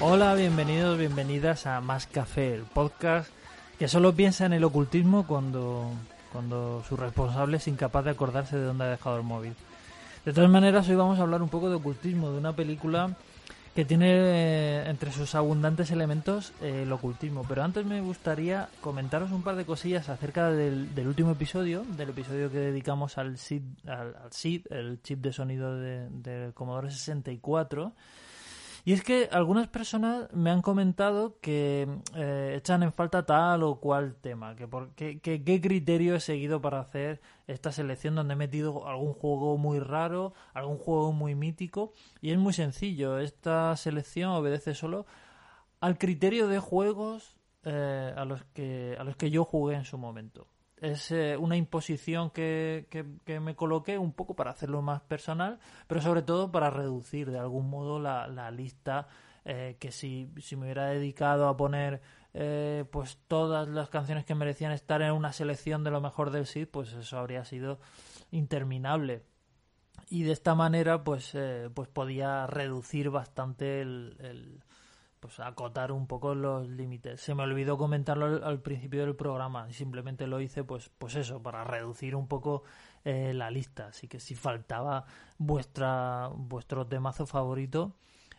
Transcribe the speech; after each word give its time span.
Hola, 0.00 0.34
bienvenidos, 0.34 0.96
bienvenidas 0.96 1.66
a 1.66 1.80
Más 1.80 2.06
Café, 2.06 2.54
el 2.54 2.62
podcast 2.62 3.30
que 3.78 3.88
solo 3.88 4.14
piensa 4.14 4.46
en 4.46 4.52
el 4.52 4.64
ocultismo 4.64 5.26
cuando, 5.26 5.90
cuando 6.32 6.84
su 6.88 6.96
responsable 6.96 7.56
es 7.56 7.68
incapaz 7.68 8.04
de 8.04 8.12
acordarse 8.12 8.56
de 8.56 8.64
dónde 8.64 8.84
ha 8.84 8.88
dejado 8.88 9.16
el 9.16 9.24
móvil. 9.24 9.54
De 10.24 10.32
todas 10.32 10.50
maneras, 10.50 10.88
hoy 10.88 10.94
vamos 10.94 11.18
a 11.18 11.22
hablar 11.22 11.42
un 11.42 11.48
poco 11.48 11.68
de 11.68 11.76
ocultismo, 11.76 12.30
de 12.30 12.38
una 12.38 12.54
película 12.54 13.16
que 13.78 13.84
tiene 13.84 14.10
eh, 14.10 14.90
entre 14.90 15.12
sus 15.12 15.36
abundantes 15.36 15.92
elementos 15.92 16.52
eh, 16.60 16.82
el 16.82 16.90
ocultismo. 16.90 17.44
Pero 17.48 17.62
antes 17.62 17.86
me 17.86 18.00
gustaría 18.00 18.68
comentaros 18.80 19.30
un 19.30 19.44
par 19.44 19.54
de 19.54 19.64
cosillas 19.64 20.08
acerca 20.08 20.50
del, 20.50 20.88
último 21.06 21.30
episodio, 21.30 21.84
del 21.96 22.08
episodio 22.08 22.50
que 22.50 22.58
dedicamos 22.58 23.18
al 23.18 23.38
SID, 23.38 23.62
al, 23.86 24.16
el 24.70 25.00
chip 25.02 25.20
de 25.20 25.32
sonido 25.32 25.78
del 25.78 26.22
de 26.24 26.50
Commodore 26.54 26.90
64 26.90 27.92
y 28.88 28.94
es 28.94 29.04
que 29.04 29.28
algunas 29.32 29.68
personas 29.68 30.32
me 30.32 30.48
han 30.48 30.62
comentado 30.62 31.38
que 31.42 31.86
eh, 32.14 32.54
echan 32.56 32.82
en 32.82 32.90
falta 32.90 33.26
tal 33.26 33.62
o 33.62 33.80
cual 33.80 34.14
tema, 34.14 34.56
que, 34.56 34.66
por, 34.66 34.94
qué 34.94 35.60
criterio 35.62 36.14
he 36.14 36.20
seguido 36.20 36.62
para 36.62 36.80
hacer 36.80 37.20
esta 37.46 37.70
selección 37.70 38.14
donde 38.14 38.32
he 38.32 38.36
metido 38.38 38.88
algún 38.88 39.12
juego 39.12 39.58
muy 39.58 39.78
raro, 39.78 40.32
algún 40.54 40.78
juego 40.78 41.12
muy 41.12 41.34
mítico. 41.34 41.92
Y 42.22 42.30
es 42.30 42.38
muy 42.38 42.54
sencillo, 42.54 43.18
esta 43.18 43.76
selección 43.76 44.30
obedece 44.30 44.74
solo 44.74 45.04
al 45.80 45.98
criterio 45.98 46.48
de 46.48 46.58
juegos 46.58 47.36
eh, 47.64 48.14
a, 48.16 48.24
los 48.24 48.42
que, 48.54 48.96
a 48.98 49.04
los 49.04 49.16
que 49.16 49.30
yo 49.30 49.44
jugué 49.44 49.76
en 49.76 49.84
su 49.84 49.98
momento 49.98 50.48
es 50.80 51.10
eh, 51.10 51.36
una 51.36 51.56
imposición 51.56 52.30
que, 52.30 52.86
que, 52.90 53.40
me 53.40 53.54
coloqué 53.54 53.98
un 53.98 54.12
poco 54.12 54.34
para 54.34 54.50
hacerlo 54.50 54.82
más 54.82 55.00
personal, 55.02 55.58
pero 55.86 56.00
sobre 56.00 56.22
todo 56.22 56.50
para 56.50 56.70
reducir 56.70 57.30
de 57.30 57.38
algún 57.38 57.68
modo 57.68 57.98
la, 57.98 58.26
la 58.26 58.50
lista 58.50 59.08
eh, 59.44 59.76
que 59.78 59.92
si, 59.92 60.30
si, 60.40 60.56
me 60.56 60.64
hubiera 60.64 60.86
dedicado 60.86 61.48
a 61.48 61.56
poner 61.56 62.00
eh, 62.34 62.84
pues 62.90 63.18
todas 63.28 63.68
las 63.68 63.88
canciones 63.88 64.24
que 64.24 64.34
merecían 64.34 64.72
estar 64.72 65.02
en 65.02 65.12
una 65.12 65.32
selección 65.32 65.84
de 65.84 65.90
lo 65.90 66.00
mejor 66.00 66.30
del 66.30 66.46
SID, 66.46 66.68
pues 66.68 66.92
eso 66.92 67.18
habría 67.18 67.44
sido 67.44 67.80
interminable. 68.30 69.22
Y 70.10 70.22
de 70.22 70.32
esta 70.32 70.54
manera 70.54 71.04
pues, 71.04 71.36
pues 71.74 71.88
podía 71.88 72.46
reducir 72.46 73.10
bastante 73.10 73.82
el 73.82 74.62
pues 75.20 75.40
acotar 75.40 75.92
un 75.92 76.06
poco 76.06 76.34
los 76.34 76.68
límites. 76.68 77.20
Se 77.20 77.34
me 77.34 77.42
olvidó 77.42 77.76
comentarlo 77.78 78.44
al, 78.44 78.60
principio 78.60 79.04
del 79.04 79.16
programa 79.16 79.66
y 79.68 79.72
simplemente 79.72 80.26
lo 80.26 80.40
hice 80.40 80.64
pues 80.64 80.90
pues 80.98 81.14
eso 81.16 81.42
para 81.42 81.64
reducir 81.64 82.14
un 82.14 82.28
poco 82.28 82.62
eh, 83.04 83.32
la 83.34 83.50
lista. 83.50 83.88
Así 83.88 84.08
que 84.08 84.20
si 84.20 84.34
faltaba 84.34 85.04
vuestra 85.38 86.30
vuestro 86.34 86.86
temazo 86.86 87.26
favorito, 87.26 87.96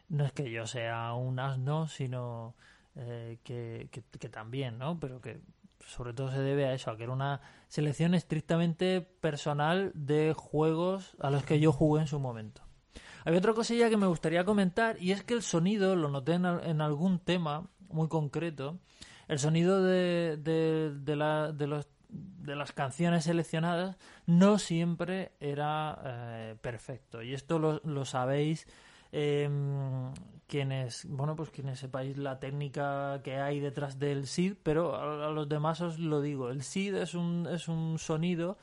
no 0.09 0.25
es 0.25 0.33
que 0.33 0.52
yo 0.52 0.67
sea 0.67 1.13
un 1.13 1.39
asno, 1.39 1.88
sino 1.88 2.55
eh, 2.95 3.39
que, 3.43 3.89
que, 3.91 4.30
también, 4.30 4.77
¿no? 4.77 4.99
Pero 4.99 5.21
que 5.21 5.41
sobre 5.86 6.14
todo 6.14 6.31
se 6.31 6.39
debe 6.39 6.66
a 6.66 6.73
eso, 6.73 6.91
a 6.91 6.97
que 6.97 7.03
era 7.03 7.14
una 7.14 7.41
selección 7.67 8.14
estrictamente 8.14 9.02
personal 9.02 9.91
de 9.95 10.33
juegos 10.36 11.16
a 11.19 11.30
los 11.30 11.43
que 11.43 11.59
yo 11.59 11.71
jugué 11.71 12.02
en 12.02 12.08
su 12.08 12.19
momento. 12.19 12.68
Había 13.25 13.39
otra 13.39 13.53
cosilla 13.53 13.89
que 13.89 13.97
me 13.97 14.07
gustaría 14.07 14.45
comentar 14.45 14.97
y 15.01 15.11
es 15.11 15.23
que 15.23 15.33
el 15.33 15.41
sonido, 15.41 15.95
lo 15.95 16.09
noté 16.09 16.33
en, 16.33 16.45
algún 16.45 17.19
tema 17.19 17.69
muy 17.89 18.07
concreto, 18.07 18.79
el 19.27 19.39
sonido 19.39 19.83
de, 19.83 20.37
de, 20.37 21.15
la, 21.15 21.51
de, 21.51 21.67
los, 21.67 21.87
de 22.09 22.55
las 22.55 22.71
canciones 22.71 23.25
seleccionadas 23.25 23.97
no 24.25 24.57
siempre 24.57 25.33
era 25.39 25.99
eh, 26.03 26.55
perfecto. 26.61 27.21
Y 27.21 27.33
esto 27.33 27.59
lo, 27.59 27.81
lo 27.83 28.05
sabéis 28.05 28.67
em, 29.11 30.11
quienes, 30.47 31.05
bueno, 31.05 31.35
pues 31.35 31.52
quienes 31.52 31.79
sepáis 31.79 32.17
la 32.17 32.39
técnica 32.39 33.21
que 33.23 33.37
hay 33.37 33.59
detrás 33.59 33.99
del 33.99 34.27
SID, 34.27 34.55
pero 34.63 34.95
a, 34.95 35.27
a, 35.27 35.29
los 35.29 35.47
demás 35.47 35.81
os 35.81 35.99
lo 35.99 36.21
digo. 36.21 36.49
El 36.49 36.63
SID 36.63 36.95
es 36.95 37.13
un, 37.13 37.47
es 37.52 37.67
un 37.67 37.99
sonido 37.99 38.58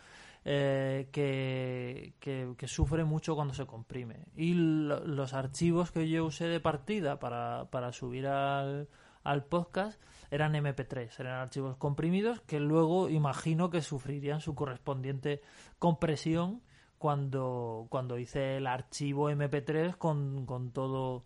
eh, 0.49 1.09
que, 1.11 2.15
que, 2.21 2.69
sufre 2.69 3.05
mucho 3.05 3.35
cuando 3.35 3.53
se 3.53 3.67
comprime. 3.67 4.27
Y 4.37 4.55
los 4.55 5.35
archivos 5.35 5.91
que 5.91 6.09
yo 6.09 6.25
usé 6.25 6.47
de 6.47 6.61
partida 6.61 7.19
para, 7.19 7.69
para 7.73 7.91
subir 7.91 8.29
al, 8.29 8.89
al 9.25 9.45
podcast 9.45 10.01
eran 10.31 10.55
MP3, 10.55 11.19
eran 11.19 11.41
archivos 11.41 11.77
comprimidos 11.77 12.41
que 12.43 12.61
luego 12.61 13.09
imagino 13.09 13.71
que 13.71 13.83
sufrirían 13.83 14.41
su 14.41 14.55
correspondiente 14.55 15.41
compresión 15.81 16.63
cuando, 16.99 17.89
cuando 17.91 18.17
hice 18.17 18.59
el 18.59 18.69
archivo 18.69 19.29
MP3 19.33 19.97
con, 19.97 20.47
con 20.47 20.71
todo 20.71 21.25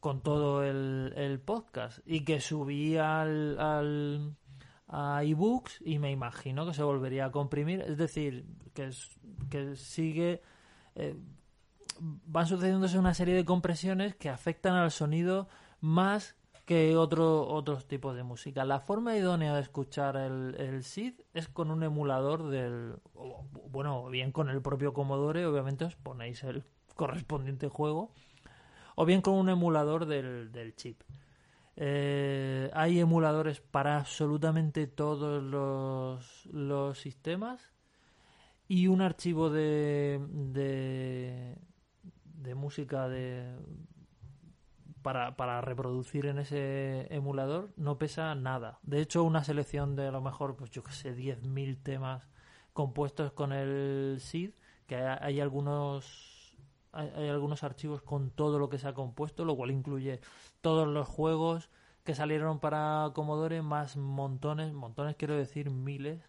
con 0.00 0.22
todo 0.22 0.62
el, 0.62 1.12
el 1.16 1.40
podcast 1.40 1.98
y 2.06 2.24
que 2.24 2.40
subí 2.40 2.96
al, 2.96 3.58
al 3.58 4.36
a 4.88 5.22
ebooks 5.22 5.80
y 5.84 5.98
me 5.98 6.10
imagino 6.10 6.66
que 6.66 6.74
se 6.74 6.82
volvería 6.82 7.26
a 7.26 7.32
comprimir. 7.32 7.80
Es 7.80 7.96
decir, 7.96 8.46
que, 8.74 8.90
que 9.50 9.76
sigue. 9.76 10.42
Eh, 10.94 11.16
van 11.98 12.46
sucediéndose 12.46 12.98
una 12.98 13.14
serie 13.14 13.34
de 13.34 13.44
compresiones 13.44 14.14
que 14.16 14.28
afectan 14.28 14.74
al 14.74 14.90
sonido 14.90 15.48
más 15.80 16.36
que 16.66 16.96
otro, 16.96 17.46
otros 17.46 17.86
tipos 17.86 18.16
de 18.16 18.24
música. 18.24 18.64
La 18.64 18.80
forma 18.80 19.16
idónea 19.16 19.54
de 19.54 19.62
escuchar 19.62 20.16
el, 20.16 20.56
el 20.58 20.82
SID 20.82 21.14
es 21.32 21.48
con 21.48 21.70
un 21.70 21.84
emulador 21.84 22.48
del. 22.48 22.96
bueno, 23.70 24.08
bien 24.08 24.32
con 24.32 24.50
el 24.50 24.60
propio 24.60 24.92
Commodore, 24.92 25.46
obviamente 25.46 25.84
os 25.84 25.94
ponéis 25.94 26.42
el 26.42 26.64
correspondiente 26.96 27.68
juego, 27.68 28.10
o 28.96 29.04
bien 29.04 29.22
con 29.22 29.34
un 29.34 29.48
emulador 29.48 30.06
del, 30.06 30.50
del 30.50 30.74
chip. 30.74 31.02
Eh, 31.78 32.70
hay 32.72 33.00
emuladores 33.00 33.60
para 33.60 33.98
absolutamente 33.98 34.86
todos 34.86 35.42
los, 35.42 36.98
sistemas 36.98 37.70
y 38.66 38.88
un 38.88 39.02
archivo 39.02 39.50
de, 39.50 40.18
de, 42.32 42.54
música 42.54 43.08
de, 43.08 43.54
para, 45.02 45.36
para, 45.36 45.60
reproducir 45.60 46.26
en 46.26 46.38
ese 46.38 47.06
emulador 47.14 47.70
no 47.76 47.98
pesa 47.98 48.34
nada. 48.34 48.78
De 48.82 49.00
hecho, 49.00 49.22
una 49.22 49.44
selección 49.44 49.96
de 49.96 50.06
a 50.08 50.12
lo 50.12 50.22
mejor, 50.22 50.56
pues 50.56 50.70
yo 50.70 50.82
que 50.82 50.92
sé, 50.92 51.14
10.000 51.14 51.82
temas 51.82 52.26
compuestos 52.72 53.32
con 53.32 53.52
el 53.52 54.16
SID, 54.20 54.52
que 54.86 54.96
hay 54.96 55.40
algunos 55.40 56.35
hay, 56.96 57.28
algunos 57.28 57.62
archivos 57.62 58.02
con 58.02 58.30
todo 58.30 58.58
lo 58.58 58.68
que 58.68 58.78
se 58.78 58.88
ha 58.88 58.94
compuesto, 58.94 59.44
lo 59.44 59.56
cual 59.56 59.70
incluye 59.70 60.20
todos 60.60 60.88
los 60.88 61.06
juegos 61.06 61.70
que 62.04 62.14
salieron 62.14 62.60
para 62.60 63.10
Commodore, 63.14 63.62
más 63.62 63.96
montones, 63.96 64.72
montones 64.72 65.16
quiero 65.16 65.36
decir 65.36 65.70
miles 65.70 66.22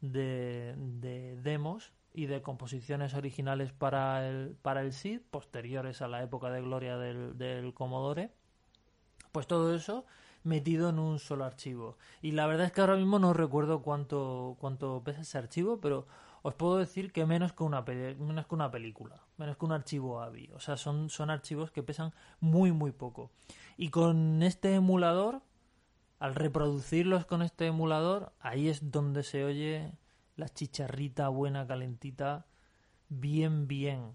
de, 0.00 0.74
de 0.76 1.36
demos 1.42 1.92
y 2.12 2.26
de 2.26 2.42
composiciones 2.42 3.14
originales 3.14 3.72
para 3.72 4.28
el, 4.28 4.56
para 4.62 4.82
el 4.82 4.92
SID, 4.92 5.20
posteriores 5.30 6.00
a 6.02 6.08
la 6.08 6.22
época 6.22 6.50
de 6.50 6.62
gloria 6.62 6.96
del, 6.96 7.36
del 7.36 7.74
Commodore. 7.74 8.30
Pues 9.32 9.48
todo 9.48 9.74
eso 9.74 10.04
metido 10.44 10.90
en 10.90 11.00
un 11.00 11.18
solo 11.18 11.44
archivo. 11.44 11.98
Y 12.22 12.32
la 12.32 12.46
verdad 12.46 12.66
es 12.66 12.72
que 12.72 12.82
ahora 12.82 12.96
mismo 12.96 13.18
no 13.18 13.32
recuerdo 13.32 13.82
cuánto, 13.82 14.56
cuánto 14.60 15.02
pesa 15.04 15.22
ese 15.22 15.38
archivo, 15.38 15.80
pero 15.80 16.06
os 16.46 16.54
puedo 16.54 16.76
decir 16.76 17.10
que 17.10 17.24
menos 17.24 17.54
que 17.54 17.62
una, 17.62 17.80
menos 17.80 18.46
que 18.46 18.54
una 18.54 18.70
película, 18.70 19.22
menos 19.38 19.56
que 19.56 19.64
un 19.64 19.72
archivo 19.72 20.20
AVI. 20.20 20.50
O 20.52 20.60
sea, 20.60 20.76
son, 20.76 21.08
son 21.08 21.30
archivos 21.30 21.70
que 21.70 21.82
pesan 21.82 22.12
muy, 22.38 22.70
muy 22.70 22.92
poco. 22.92 23.30
Y 23.78 23.88
con 23.88 24.42
este 24.42 24.74
emulador, 24.74 25.40
al 26.18 26.34
reproducirlos 26.34 27.24
con 27.24 27.40
este 27.40 27.66
emulador, 27.68 28.34
ahí 28.40 28.68
es 28.68 28.90
donde 28.90 29.22
se 29.22 29.42
oye 29.42 29.92
la 30.36 30.50
chicharrita 30.50 31.30
buena, 31.30 31.66
calentita, 31.66 32.44
bien, 33.08 33.66
bien. 33.66 34.14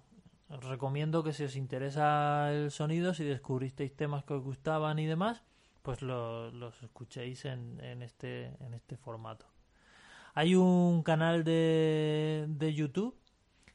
Os 0.49 0.63
recomiendo 0.63 1.23
que 1.23 1.33
si 1.33 1.45
os 1.45 1.55
interesa 1.55 2.53
el 2.53 2.69
sonido, 2.69 3.15
si 3.15 3.23
descubristeis 3.23 3.95
temas 3.95 4.23
que 4.23 4.35
os 4.35 4.43
gustaban 4.43 4.99
y 4.99 5.07
demás, 5.07 5.41
pues 5.81 6.03
los 6.03 6.83
escuchéis 6.83 7.45
en, 7.45 7.83
en, 7.83 8.03
este, 8.03 8.55
en 8.63 8.75
este 8.75 8.97
formato. 8.97 9.47
Hay 10.33 10.55
un 10.55 11.03
canal 11.03 11.43
de, 11.43 12.45
de 12.47 12.73
YouTube 12.73 13.15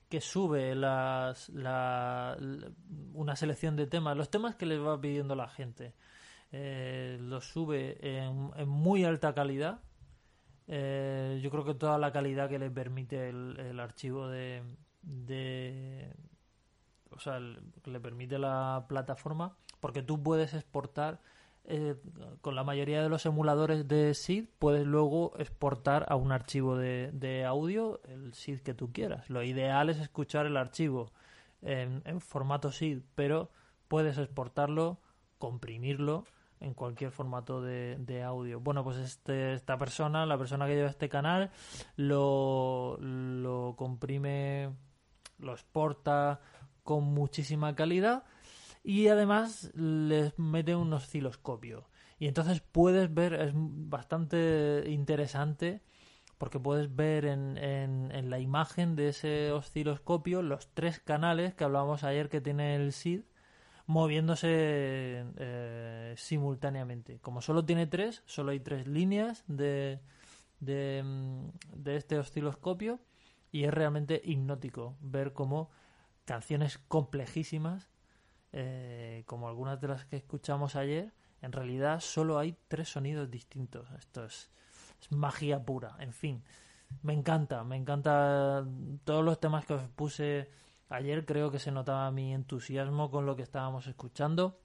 que 0.08 0.20
sube 0.20 0.74
las, 0.74 1.48
la, 1.48 2.36
una 3.14 3.36
selección 3.36 3.76
de 3.76 3.86
temas, 3.86 4.16
los 4.16 4.30
temas 4.30 4.54
que 4.54 4.66
les 4.66 4.80
va 4.80 5.00
pidiendo 5.00 5.34
la 5.34 5.48
gente. 5.48 5.94
Eh, 6.52 7.18
los 7.20 7.46
sube 7.46 7.98
en, 8.00 8.52
muy 8.68 9.04
alta 9.04 9.34
calidad. 9.34 9.80
Eh, 10.68 11.40
yo 11.42 11.50
creo 11.50 11.64
que 11.64 11.74
toda 11.74 11.98
la 11.98 12.12
calidad 12.12 12.48
que 12.48 12.58
le 12.58 12.70
permite 12.70 13.28
el, 13.28 13.58
el 13.58 13.80
archivo 13.80 14.28
de, 14.28 14.62
de 15.02 16.14
o 17.10 17.18
sea, 17.18 17.38
le 17.40 18.00
permite 18.00 18.38
la 18.38 18.86
plataforma, 18.88 19.56
porque 19.80 20.02
tú 20.02 20.22
puedes 20.22 20.54
exportar 20.54 21.20
eh, 21.66 21.96
con 22.42 22.54
la 22.54 22.62
mayoría 22.62 23.02
de 23.02 23.08
los 23.08 23.24
emuladores 23.24 23.88
de 23.88 24.12
SID 24.12 24.44
puedes 24.58 24.86
luego 24.86 25.32
exportar 25.38 26.04
a 26.10 26.16
un 26.16 26.30
archivo 26.30 26.76
de, 26.76 27.44
audio 27.46 28.02
el 28.04 28.34
SID 28.34 28.60
que 28.60 28.74
tú 28.74 28.92
quieras. 28.92 29.30
Lo 29.30 29.42
ideal 29.42 29.88
es 29.88 29.98
escuchar 29.98 30.44
el 30.44 30.58
archivo 30.58 31.12
en, 31.62 32.20
formato 32.20 32.70
SID, 32.70 33.00
pero 33.14 33.50
puedes 33.88 34.18
exportarlo, 34.18 34.98
comprimirlo 35.38 36.26
en 36.60 36.74
cualquier 36.74 37.10
formato 37.10 37.62
de, 37.62 38.22
audio. 38.22 38.60
Bueno, 38.60 38.84
pues 38.84 38.98
este, 38.98 39.54
esta 39.54 39.78
persona, 39.78 40.26
la 40.26 40.36
persona 40.36 40.66
que 40.66 40.74
lleva 40.74 40.90
este 40.90 41.08
canal, 41.08 41.50
lo 41.96 42.98
comprime, 43.78 44.70
lo 45.38 45.52
exporta 45.52 46.40
con 46.82 47.04
muchísima 47.04 47.74
calidad 47.74 48.24
y 48.84 49.08
además 49.08 49.72
les 49.74 50.38
mete 50.38 50.76
un 50.76 50.92
osciloscopio. 50.92 51.88
Y 52.18 52.28
entonces 52.28 52.60
puedes 52.60 53.12
ver, 53.12 53.32
es 53.34 53.52
bastante 53.54 54.84
interesante 54.86 55.82
porque 56.38 56.60
puedes 56.60 56.94
ver 56.94 57.24
en, 57.24 57.56
en, 57.56 58.12
en, 58.12 58.30
la 58.30 58.38
imagen 58.38 58.94
de 58.94 59.08
ese 59.08 59.50
osciloscopio 59.52 60.42
los 60.42 60.68
tres 60.74 61.00
canales 61.00 61.54
que 61.54 61.64
hablábamos 61.64 62.04
ayer 62.04 62.28
que 62.28 62.40
tiene 62.40 62.76
el 62.76 62.92
SID 62.92 63.22
moviéndose 63.86 64.48
eh, 65.36 66.14
simultáneamente. 66.16 67.18
Como 67.20 67.40
solo 67.40 67.64
tiene 67.64 67.86
tres, 67.86 68.22
solo 68.26 68.52
hay 68.52 68.60
tres 68.60 68.86
líneas 68.86 69.44
de, 69.46 70.00
de, 70.60 71.04
de 71.74 71.96
este 71.96 72.18
osciloscopio 72.18 73.00
y 73.50 73.64
es 73.64 73.72
realmente 73.72 74.20
hipnótico 74.24 74.96
ver 75.00 75.32
cómo 75.32 75.70
canciones 76.24 76.78
complejísimas, 76.78 77.88
eh, 78.54 79.24
como 79.26 79.48
algunas 79.48 79.80
de 79.80 79.88
las 79.88 80.04
que 80.06 80.16
escuchamos 80.16 80.76
ayer, 80.76 81.12
en 81.42 81.52
realidad 81.52 82.00
solo 82.00 82.38
hay 82.38 82.56
tres 82.68 82.88
sonidos 82.88 83.30
distintos. 83.30 83.90
Esto 83.98 84.24
es, 84.24 84.50
es 85.00 85.12
magia 85.12 85.62
pura. 85.64 85.96
En 85.98 86.12
fin, 86.12 86.42
me 87.02 87.12
encanta, 87.12 87.64
me 87.64 87.76
encanta 87.76 88.64
todos 89.04 89.24
los 89.24 89.38
temas 89.40 89.66
que 89.66 89.74
os 89.74 89.88
puse 89.90 90.48
Ayer 90.88 91.24
creo 91.24 91.50
que 91.50 91.58
se 91.58 91.72
notaba 91.72 92.10
mi 92.10 92.32
entusiasmo 92.32 93.10
con 93.10 93.26
lo 93.26 93.36
que 93.36 93.42
estábamos 93.42 93.86
escuchando. 93.86 94.60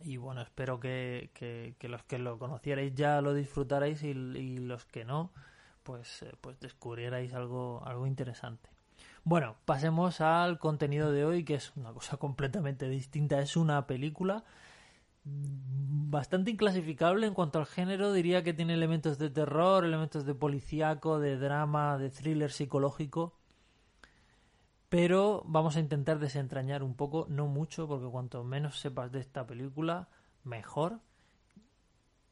Y 0.00 0.16
bueno, 0.16 0.42
espero 0.42 0.80
que, 0.80 1.30
que, 1.34 1.88
los 1.88 2.02
que 2.04 2.18
lo 2.18 2.38
conocierais 2.38 2.94
ya 2.94 3.20
lo 3.20 3.34
disfrutarais 3.34 4.02
y, 4.02 4.10
y 4.10 4.58
los 4.58 4.86
que 4.86 5.04
no, 5.04 5.32
pues, 5.82 6.22
eh, 6.22 6.32
pues 6.40 6.58
descubrierais 6.60 7.34
algo, 7.34 7.82
algo 7.84 8.06
interesante. 8.06 8.70
Bueno, 9.24 9.56
pasemos 9.64 10.20
al 10.20 10.58
contenido 10.58 11.10
de 11.10 11.24
hoy, 11.24 11.44
que 11.44 11.54
es 11.54 11.72
una 11.76 11.92
cosa 11.92 12.16
completamente 12.18 12.88
distinta. 12.88 13.40
Es 13.40 13.56
una 13.56 13.86
película 13.86 14.44
bastante 15.24 16.50
inclasificable 16.50 17.26
en 17.26 17.34
cuanto 17.34 17.58
al 17.58 17.66
género. 17.66 18.12
Diría 18.12 18.44
que 18.44 18.52
tiene 18.52 18.74
elementos 18.74 19.18
de 19.18 19.30
terror, 19.30 19.84
elementos 19.84 20.26
de 20.26 20.34
policíaco, 20.34 21.18
de 21.18 21.38
drama, 21.38 21.98
de 21.98 22.10
thriller 22.10 22.52
psicológico 22.52 23.34
pero 24.94 25.42
vamos 25.46 25.74
a 25.74 25.80
intentar 25.80 26.20
desentrañar 26.20 26.84
un 26.84 26.94
poco, 26.94 27.26
no 27.28 27.48
mucho, 27.48 27.88
porque 27.88 28.06
cuanto 28.06 28.44
menos 28.44 28.78
sepas 28.78 29.10
de 29.10 29.18
esta 29.18 29.44
película, 29.44 30.08
mejor. 30.44 31.00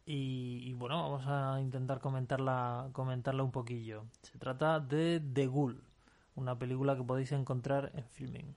Y, 0.06 0.72
bueno, 0.74 1.02
vamos 1.02 1.24
a 1.26 1.60
intentar 1.60 1.98
comentarla, 1.98 2.90
comentarla 2.92 3.42
un 3.42 3.50
poquillo. 3.50 4.04
Se 4.22 4.38
trata 4.38 4.78
de 4.78 5.18
The 5.18 5.48
Ghoul, 5.48 5.82
una 6.36 6.58
película 6.58 6.96
que 6.96 7.02
podéis 7.02 7.32
encontrar 7.32 7.92
en 7.94 8.04
Filming. 8.04 8.54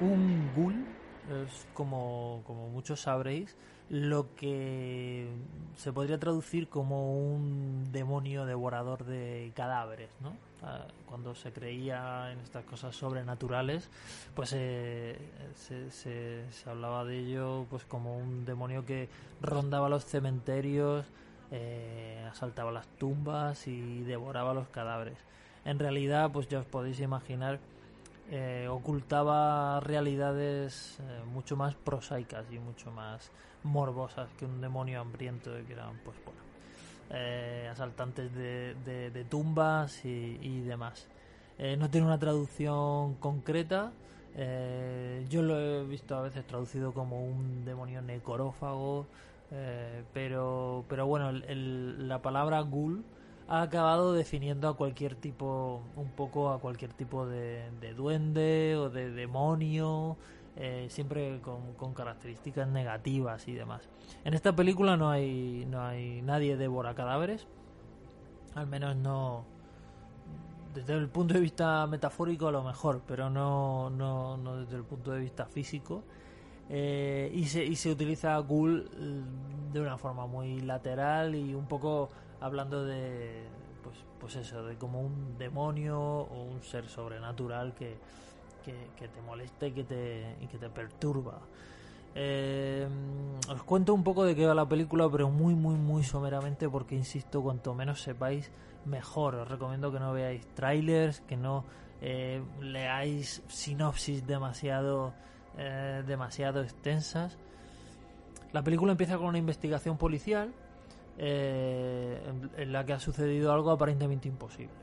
Un 0.00 0.52
ghoul 0.54 0.84
es 1.44 1.66
como, 1.72 2.42
como 2.44 2.68
muchos 2.68 3.00
sabréis 3.00 3.56
lo 3.88 4.34
que 4.34 5.28
se 5.76 5.92
podría 5.92 6.18
traducir 6.18 6.68
como 6.68 7.16
un 7.16 7.90
demonio 7.92 8.44
devorador 8.44 9.04
de 9.04 9.52
cadáveres, 9.54 10.10
¿no? 10.20 10.36
Ah, 10.66 10.86
cuando 11.04 11.34
se 11.34 11.52
creía 11.52 12.32
en 12.32 12.38
estas 12.40 12.64
cosas 12.64 12.96
sobrenaturales, 12.96 13.90
pues 14.34 14.52
eh, 14.54 15.18
se, 15.54 15.90
se, 15.90 16.70
hablaba 16.70 17.04
de 17.04 17.18
ello 17.18 17.66
pues 17.68 17.84
como 17.84 18.16
un 18.16 18.46
demonio 18.46 18.86
que 18.86 19.10
rondaba 19.42 19.90
los 19.90 20.06
cementerios, 20.06 21.04
eh, 21.50 22.26
asaltaba 22.30 22.72
las 22.72 22.86
tumbas 22.98 23.66
y 23.68 24.02
devoraba 24.04 24.54
los 24.54 24.68
cadáveres. 24.68 25.18
En 25.66 25.78
realidad, 25.78 26.30
pues 26.32 26.48
ya 26.48 26.60
os 26.60 26.66
podéis 26.66 26.98
imaginar 27.00 27.60
eh, 28.30 28.68
ocultaba 28.70 29.80
realidades 29.80 30.98
eh, 31.00 31.22
mucho 31.26 31.56
más 31.56 31.74
prosaicas 31.74 32.46
y 32.50 32.58
mucho 32.58 32.90
más 32.90 33.30
morbosas 33.64 34.30
que 34.38 34.46
un 34.46 34.62
demonio 34.62 35.02
hambriento 35.02 35.50
que 35.66 35.74
eran 35.74 35.98
pues 36.04 36.16
bueno 36.24 36.53
eh, 37.10 37.68
asaltantes 37.70 38.34
de, 38.34 39.26
tumbas 39.28 40.04
y, 40.04 40.60
demás. 40.60 41.06
Eh, 41.58 41.76
no 41.76 41.90
tiene 41.90 42.06
una 42.06 42.18
traducción 42.18 43.14
concreta. 43.14 43.92
Eh, 44.36 45.24
yo 45.28 45.42
lo 45.42 45.58
he 45.58 45.84
visto 45.84 46.16
a 46.16 46.22
veces 46.22 46.44
traducido 46.46 46.92
como 46.92 47.24
un 47.24 47.64
demonio 47.64 48.02
necorófago 48.02 49.06
pero 50.12 50.84
pero 50.88 51.06
bueno 51.06 51.30
el, 51.30 51.44
el, 51.44 52.08
la 52.08 52.20
palabra 52.20 52.60
ghoul 52.62 53.04
ha 53.46 53.62
acabado 53.62 54.12
definiendo 54.12 54.68
a 54.68 54.76
cualquier 54.76 55.14
tipo, 55.14 55.82
un 55.94 56.08
poco 56.08 56.50
a 56.50 56.58
cualquier 56.58 56.92
tipo 56.92 57.26
de 57.26 57.94
duende 57.96 58.74
o 58.76 58.90
de 58.90 59.10
demonio, 59.10 60.16
eh, 60.56 60.86
siempre 60.88 61.40
con, 61.40 61.94
características 61.94 62.68
negativas 62.68 63.48
y 63.48 63.54
demás. 63.54 63.88
En 64.24 64.34
esta 64.34 64.54
película 64.54 64.96
no 64.96 65.10
hay, 65.10 65.66
no 65.68 65.82
hay 65.82 66.22
nadie 66.22 66.56
devora 66.56 66.94
cadáveres, 66.94 67.46
al 68.54 68.66
menos 68.66 68.96
no 68.96 69.44
desde 70.74 70.94
el 70.94 71.08
punto 71.08 71.34
de 71.34 71.40
vista 71.40 71.86
metafórico 71.86 72.48
a 72.48 72.52
lo 72.52 72.62
mejor, 72.62 73.02
pero 73.06 73.30
no, 73.30 73.90
no, 73.90 74.36
no 74.36 74.56
desde 74.56 74.76
el 74.76 74.84
punto 74.84 75.12
de 75.12 75.20
vista 75.20 75.46
físico. 75.46 76.02
Eh, 76.68 77.30
y, 77.34 77.44
se, 77.44 77.64
y 77.64 77.76
se 77.76 77.90
utiliza 77.90 78.38
Ghoul 78.38 78.88
mm, 78.90 79.72
de 79.72 79.80
una 79.80 79.98
forma 79.98 80.26
muy 80.26 80.60
lateral 80.60 81.34
y 81.34 81.54
un 81.54 81.66
poco 81.66 82.08
hablando 82.40 82.84
de 82.84 83.44
pues, 83.82 83.98
pues 84.18 84.36
eso, 84.36 84.64
de 84.64 84.76
como 84.76 85.00
un 85.00 85.36
demonio 85.36 86.00
o 86.00 86.44
un 86.44 86.62
ser 86.62 86.88
sobrenatural 86.88 87.74
que, 87.74 87.98
que, 88.64 89.08
te 89.08 89.20
molesta 89.22 89.66
y 89.66 89.72
que 89.72 89.84
te, 89.84 90.36
y 90.40 90.46
que 90.46 90.58
te 90.58 90.70
perturba. 90.70 91.40
Eh, 92.14 92.86
os 93.48 93.62
cuento 93.64 93.92
un 93.92 94.04
poco 94.04 94.24
de 94.24 94.34
qué 94.34 94.46
va 94.46 94.54
la 94.54 94.68
película, 94.68 95.08
pero 95.10 95.30
muy, 95.30 95.54
muy, 95.54 95.74
muy 95.74 96.04
someramente, 96.04 96.68
porque 96.68 96.94
insisto, 96.94 97.42
cuanto 97.42 97.74
menos 97.74 98.02
sepáis, 98.02 98.50
mejor. 98.84 99.34
Os 99.34 99.48
recomiendo 99.48 99.92
que 99.92 99.98
no 99.98 100.12
veáis 100.12 100.46
trailers, 100.54 101.20
que 101.22 101.36
no 101.36 101.64
eh, 102.00 102.42
leáis 102.60 103.42
sinopsis 103.48 104.26
demasiado 104.26 105.12
eh, 105.56 106.02
demasiado 106.04 106.62
extensas. 106.62 107.38
La 108.52 108.62
película 108.62 108.90
empieza 108.90 109.16
con 109.16 109.26
una 109.26 109.38
investigación 109.38 109.96
policial 109.96 110.52
eh, 111.16 112.20
en, 112.26 112.50
en, 112.56 112.72
la 112.72 112.84
que 112.84 112.92
ha 112.92 112.98
sucedido 112.98 113.52
algo 113.52 113.70
aparentemente 113.70 114.26
imposible. 114.26 114.74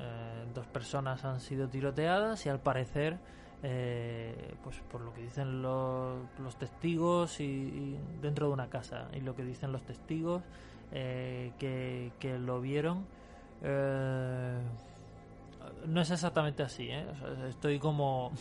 Eh, 0.00 0.33
dos 0.54 0.66
personas 0.66 1.24
han 1.24 1.40
sido 1.40 1.68
tiroteadas 1.68 2.46
y 2.46 2.48
al 2.48 2.60
parecer, 2.60 3.18
eh, 3.62 4.54
pues 4.62 4.76
por 4.90 5.00
lo 5.00 5.12
que 5.12 5.22
dicen 5.22 5.62
los, 5.62 6.18
los 6.38 6.56
testigos 6.56 7.40
y, 7.40 7.96
dentro 8.22 8.46
de 8.46 8.52
una 8.52 8.68
casa 8.68 9.08
y 9.12 9.20
lo 9.20 9.34
que 9.34 9.44
dicen 9.44 9.72
los 9.72 9.82
testigos 9.82 10.42
eh, 10.92 11.52
que, 11.58 12.12
que, 12.20 12.38
lo 12.38 12.60
vieron. 12.60 13.04
Eh, 13.62 14.58
no 15.86 16.00
es 16.00 16.10
exactamente 16.10 16.62
así, 16.62 16.90
o 16.90 17.16
sea, 17.16 17.48
estoy 17.48 17.78
como 17.78 18.32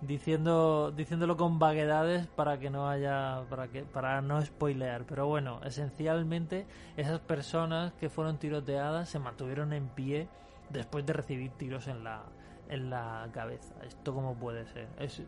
diciendo 0.00 0.92
diciéndolo 0.92 1.36
con 1.36 1.58
vaguedades 1.58 2.26
para 2.28 2.58
que 2.58 2.70
no 2.70 2.88
haya 2.88 3.42
para 3.50 3.68
que 3.68 3.82
para 3.82 4.20
no 4.20 4.44
spoilear. 4.44 5.04
Pero 5.04 5.26
bueno 5.26 5.60
esencialmente 5.64 6.66
esas 6.96 7.20
personas 7.20 7.92
que 7.94 8.08
fueron 8.08 8.38
tiroteadas 8.38 9.08
se 9.08 9.18
mantuvieron 9.18 9.72
en 9.72 9.88
pie 9.88 10.28
después 10.70 11.04
de 11.04 11.12
recibir 11.12 11.50
tiros 11.52 11.88
en 11.88 12.04
la 12.04 12.22
en 12.68 12.90
la 12.90 13.28
cabeza. 13.32 13.74
Esto 13.86 14.14
cómo 14.14 14.34
puede 14.34 14.66
ser 14.66 14.88
es, 14.98 15.22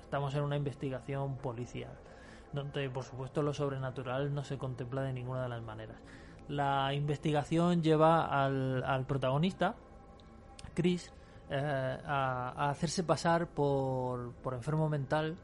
estamos 0.00 0.34
en 0.34 0.42
una 0.42 0.56
investigación 0.56 1.36
policial 1.36 1.92
donde 2.52 2.90
por 2.90 3.04
supuesto 3.04 3.42
lo 3.42 3.54
sobrenatural 3.54 4.34
no 4.34 4.42
se 4.42 4.58
contempla 4.58 5.02
de 5.02 5.12
ninguna 5.12 5.44
de 5.44 5.48
las 5.50 5.62
maneras. 5.62 5.96
La 6.48 6.92
investigación 6.94 7.80
lleva 7.80 8.24
al, 8.24 8.82
al 8.82 9.06
protagonista 9.06 9.76
Chris 10.74 11.12
eh, 11.50 11.98
a, 12.06 12.70
hacerse 12.70 13.02
pasar 13.02 13.48
por, 13.48 14.32
por 14.34 14.54
enfermo 14.54 14.88
mental 14.88 15.36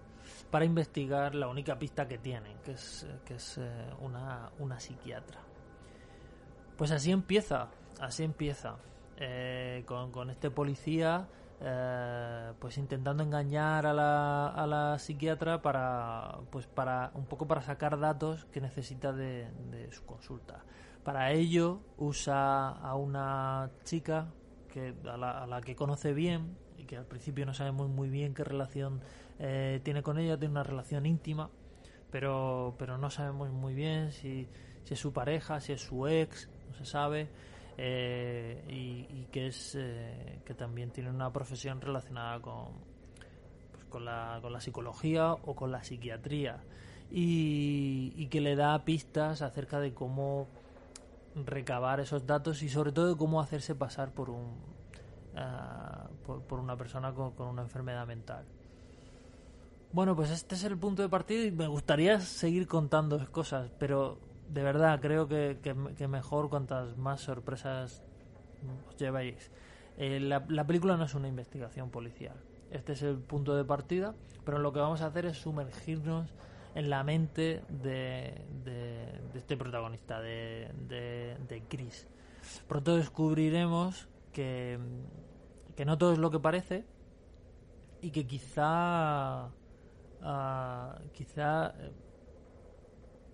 para 0.51 0.65
investigar 0.65 1.35
la 1.35 1.49
única 1.49 1.79
pista 1.79 2.07
que 2.07 2.19
tienen, 2.19 2.59
que 2.65 2.73
es, 2.73 3.07
que 3.25 3.35
es 3.35 3.59
eh, 3.59 3.91
una, 4.01 4.51
una 4.59 4.79
psiquiatra. 4.79 5.41
Pues 6.77 6.91
así 6.91 7.11
empieza, 7.11 7.69
así 8.01 8.23
empieza. 8.23 8.77
Eh, 9.19 9.83
con, 9.87 10.13
con, 10.13 10.29
este 10.29 10.51
policía 10.51 11.27
eh, 11.59 12.53
pues 12.59 12.77
intentando 12.77 13.23
engañar 13.23 13.87
a 13.87 13.95
la, 13.95 14.49
a 14.49 14.67
la 14.67 14.99
psiquiatra 14.99 15.63
para 15.63 16.39
pues 16.51 16.67
para 16.67 17.13
un 17.15 17.25
poco 17.25 17.47
para 17.47 17.63
sacar 17.63 17.99
datos 17.99 18.45
que 18.53 18.61
necesita 18.61 19.15
de 19.15 19.49
su 19.91 20.05
consulta 20.05 20.63
para 21.03 21.33
ello 21.33 21.81
usa 21.97 22.69
a 22.69 22.95
una 22.95 23.71
chica 23.85 24.27
que 24.77 24.95
a 25.09 25.17
la, 25.17 25.31
a 25.43 25.47
la 25.47 25.63
que 25.63 25.75
conoce 25.75 26.13
bien 26.13 26.55
y 26.77 26.85
que 26.85 26.99
al 26.99 27.07
principio 27.07 27.47
no 27.47 27.55
sabemos 27.55 27.89
muy 27.89 28.11
bien 28.11 28.35
qué 28.35 28.45
relación 28.45 29.01
eh, 29.39 29.81
tiene 29.83 30.03
con 30.03 30.19
ella 30.19 30.37
tiene 30.39 30.53
una 30.53 30.65
relación 30.65 31.07
íntima 31.07 31.49
pero 32.11 32.75
pero 32.79 32.99
no 32.99 33.09
sabemos 33.09 33.49
muy 33.51 33.73
bien 33.73 34.13
si, 34.13 34.47
es 34.87 34.99
su 34.99 35.15
pareja 35.15 35.61
si 35.61 35.73
es 35.73 35.81
su 35.81 36.07
ex 36.07 36.51
no 36.69 36.75
se 36.75 36.85
sabe 36.85 37.31
eh, 37.79 38.63
y, 38.69 39.25
que 39.33 39.47
es 39.47 39.77
eh, 39.79 40.41
que 40.45 40.53
también 40.53 40.91
tiene 40.91 41.09
una 41.09 41.33
profesión 41.33 41.81
relacionada 41.81 42.41
con 42.43 42.69
pues, 43.73 43.85
con, 43.87 44.05
la, 44.05 44.41
con 44.43 44.53
la 44.53 44.61
psicología 44.61 45.33
o 45.33 45.55
con 45.55 45.71
la 45.71 45.83
psiquiatría. 45.83 46.65
Y, 47.11 48.27
que 48.29 48.41
le 48.41 48.57
da 48.57 48.85
pistas 48.85 49.43
acerca 49.43 49.79
de 49.79 49.95
cómo 49.95 50.49
recabar 51.45 52.01
esos 52.01 52.27
datos 52.27 52.63
y 52.63 52.69
sobre 52.69 52.93
todo 52.93 53.17
cómo 53.17 53.41
hacerse 53.41 53.75
pasar 53.75 54.13
por 54.13 54.31
un 54.31 54.57
uh, 55.35 56.41
por, 56.49 56.59
una 56.59 56.77
persona 56.77 57.13
con, 57.13 57.33
con 57.33 57.49
una 57.49 57.63
enfermedad 57.63 58.07
mental 58.07 58.45
bueno 59.93 60.17
pues 60.17 60.31
este 60.31 60.55
es 60.55 60.65
el 60.65 60.79
punto 60.79 61.03
de 61.03 61.09
partida 61.09 61.45
y 61.45 61.51
me 61.51 61.67
gustaría 61.67 62.21
seguir 62.21 62.67
contando 62.67 63.21
cosas 63.31 63.71
pero 63.79 64.19
de 64.49 64.63
verdad, 64.63 65.01
creo 65.01 65.29
que, 65.29 65.59
que, 65.97 66.09
mejor 66.09 66.49
cuantas 66.49 66.97
más 66.97 67.21
sorpresas 67.21 68.03
os 68.89 68.97
llevéis. 68.97 69.51
Eh, 69.99 70.21
la, 70.21 70.45
la, 70.49 70.67
película 70.67 70.97
no 70.97 71.05
es 71.05 71.15
una 71.15 71.29
investigación 71.29 71.91
policial. 71.91 72.37
Este 72.71 72.93
es 72.93 73.03
el 73.03 73.19
punto 73.19 73.57
de 73.57 73.65
partida, 73.65 74.15
pero 74.45 74.59
lo 74.59 74.73
que 74.73 74.81
vamos 74.81 75.03
a 75.03 75.07
hacer 75.07 75.27
es 75.27 75.39
sumergirnos 75.39 76.33
en 76.77 76.91
la 76.91 77.03
mente 77.03 77.63
de, 77.71 78.45
de, 78.65 79.09
este 79.35 79.57
protagonista, 79.57 80.21
de, 80.21 80.71
de, 80.87 81.63
Chris. 81.69 82.07
Pronto 82.69 82.97
descubriremos 82.97 84.09
que, 84.33 84.79
que 85.75 85.87
no 85.87 85.97
todo 85.97 86.13
es 86.13 86.19
lo 86.19 86.31
que 86.31 86.39
parece 86.39 86.85
y 88.03 88.11
que 88.11 88.27
quizá, 88.27 89.47
uh, 90.21 91.09
quizá 91.13 91.73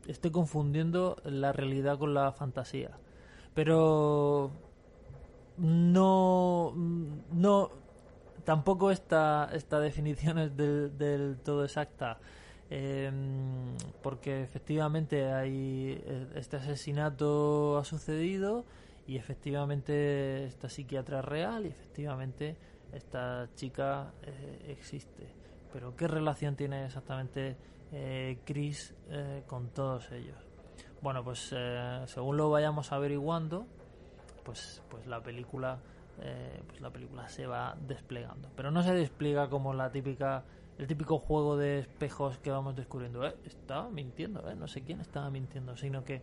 esté 0.06 0.30
confundiendo 0.30 1.16
la 1.24 1.52
realidad 1.52 1.98
con 1.98 2.14
la 2.14 2.30
fantasía. 2.30 2.92
Pero 3.54 4.52
no, 5.56 6.74
no, 7.32 7.70
tampoco 8.44 8.92
esta, 8.92 9.50
esta 9.52 9.80
definición 9.80 10.38
es 10.38 10.56
del, 10.56 10.96
del 10.96 11.38
todo 11.42 11.64
exacta. 11.64 12.20
Eh, 12.74 13.10
porque 14.02 14.42
efectivamente 14.42 15.30
hay 15.30 16.02
este 16.34 16.56
asesinato 16.56 17.76
ha 17.76 17.84
sucedido 17.84 18.64
y 19.06 19.16
efectivamente 19.16 20.46
esta 20.46 20.70
psiquiatra 20.70 21.18
es 21.18 21.24
real 21.26 21.66
y 21.66 21.68
efectivamente 21.68 22.56
esta 22.94 23.48
chica 23.56 24.12
eh, 24.22 24.74
existe 24.78 25.42
pero 25.72 25.96
qué 25.96 26.06
relación 26.06 26.54
tiene 26.54 26.84
exactamente 26.84 27.56
eh, 27.92 28.38
Chris 28.44 28.94
eh, 29.08 29.42
con 29.46 29.68
todos 29.70 30.10
ellos. 30.12 30.36
Bueno, 31.00 31.24
pues 31.24 31.52
eh, 31.56 32.02
según 32.06 32.36
lo 32.36 32.50
vayamos 32.50 32.92
averiguando, 32.92 33.66
pues, 34.44 34.82
pues 34.88 35.06
la 35.06 35.22
película, 35.22 35.78
pues 36.68 36.80
la 36.80 36.90
película 36.90 37.28
se 37.28 37.46
va 37.46 37.76
desplegando. 37.88 38.48
Pero 38.54 38.70
no 38.70 38.82
se 38.82 38.92
despliega 38.94 39.48
como 39.48 39.72
la 39.72 39.90
típica, 39.90 40.44
el 40.78 40.86
típico 40.86 41.18
juego 41.18 41.56
de 41.56 41.80
espejos 41.80 42.38
que 42.38 42.50
vamos 42.50 42.76
descubriendo. 42.76 43.24
estaba 43.44 43.88
mintiendo, 43.90 44.42
no 44.54 44.68
sé 44.68 44.82
quién 44.82 45.00
estaba 45.00 45.30
mintiendo, 45.30 45.76
sino 45.76 46.04
que 46.04 46.22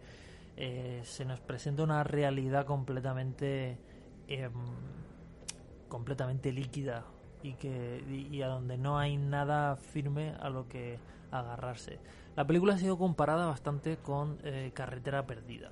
se 1.04 1.24
nos 1.24 1.40
presenta 1.40 1.84
una 1.84 2.04
realidad 2.04 2.66
completamente, 2.66 3.78
em, 4.28 4.52
completamente 5.88 6.52
líquida, 6.52 7.06
y 7.42 7.54
que 7.54 8.04
y 8.10 8.42
a 8.42 8.48
donde 8.48 8.78
no 8.78 8.98
hay 8.98 9.18
nada 9.18 9.76
firme 9.78 10.34
a 10.40 10.50
lo 10.50 10.68
que 10.68 11.00
agarrarse. 11.32 12.00
La 12.36 12.46
película 12.46 12.76
ha 12.76 12.78
sido 12.78 12.98
comparada 12.98 13.46
bastante 13.46 13.98
con 13.98 14.38
eh, 14.44 14.72
Carretera 14.74 15.26
Perdida. 15.26 15.72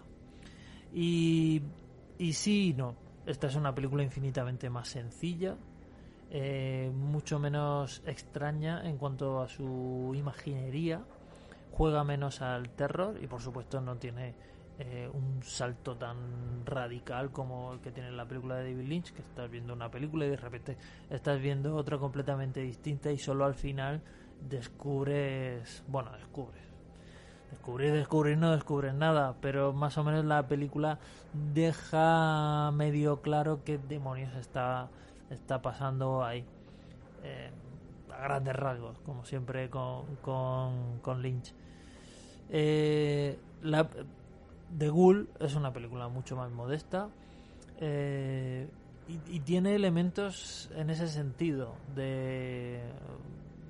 Y, 0.93 1.61
y 2.17 2.33
sí 2.33 2.73
no. 2.77 2.95
Esta 3.25 3.47
es 3.47 3.55
una 3.55 3.75
película 3.75 4.03
infinitamente 4.03 4.69
más 4.69 4.87
sencilla, 4.87 5.57
eh, 6.29 6.91
mucho 6.93 7.39
menos 7.39 8.01
extraña 8.05 8.87
en 8.87 8.97
cuanto 8.97 9.41
a 9.41 9.47
su 9.47 10.13
imaginería, 10.15 11.01
juega 11.71 12.03
menos 12.03 12.41
al 12.41 12.69
terror 12.69 13.17
y 13.21 13.27
por 13.27 13.41
supuesto 13.41 13.79
no 13.81 13.97
tiene 13.97 14.35
eh, 14.79 15.09
un 15.11 15.41
salto 15.41 15.95
tan 15.95 16.63
radical 16.65 17.31
como 17.31 17.73
el 17.73 17.79
que 17.79 17.91
tiene 17.91 18.11
la 18.11 18.25
película 18.25 18.57
de 18.57 18.71
David 18.71 18.87
Lynch, 18.87 19.11
que 19.11 19.21
estás 19.21 19.49
viendo 19.49 19.73
una 19.73 19.89
película 19.89 20.25
y 20.25 20.29
de 20.29 20.37
repente 20.37 20.77
estás 21.09 21.41
viendo 21.41 21.75
otra 21.75 21.97
completamente 21.97 22.59
distinta 22.59 23.11
y 23.11 23.17
solo 23.17 23.45
al 23.45 23.55
final 23.55 24.01
descubres, 24.47 25.83
bueno, 25.87 26.11
descubres. 26.11 26.61
Descubrir, 27.49 27.93
descubrir, 27.93 28.37
no 28.37 28.51
descubres 28.51 28.93
nada, 28.93 29.35
pero 29.41 29.73
más 29.73 29.97
o 29.97 30.03
menos 30.03 30.25
la 30.25 30.47
película 30.47 30.99
deja 31.53 32.71
medio 32.71 33.21
claro 33.21 33.61
qué 33.63 33.77
demonios 33.77 34.35
está, 34.35 34.89
está 35.29 35.61
pasando 35.61 36.23
ahí. 36.23 36.45
Eh, 37.23 37.51
a 38.11 38.21
grandes 38.21 38.55
rasgos, 38.55 38.97
como 38.99 39.25
siempre 39.25 39.69
con, 39.69 40.15
con, 40.21 41.21
Lynch. 41.21 41.53
Eh, 42.49 43.37
la, 43.61 43.87
The 44.77 44.89
Ghoul 44.89 45.29
es 45.39 45.55
una 45.55 45.71
película 45.71 46.07
mucho 46.07 46.35
más 46.35 46.51
modesta 46.51 47.09
eh, 47.79 48.67
y, 49.07 49.39
tiene 49.41 49.75
elementos 49.75 50.69
en 50.75 50.89
ese 50.89 51.07
sentido 51.07 51.75
de 51.95 52.81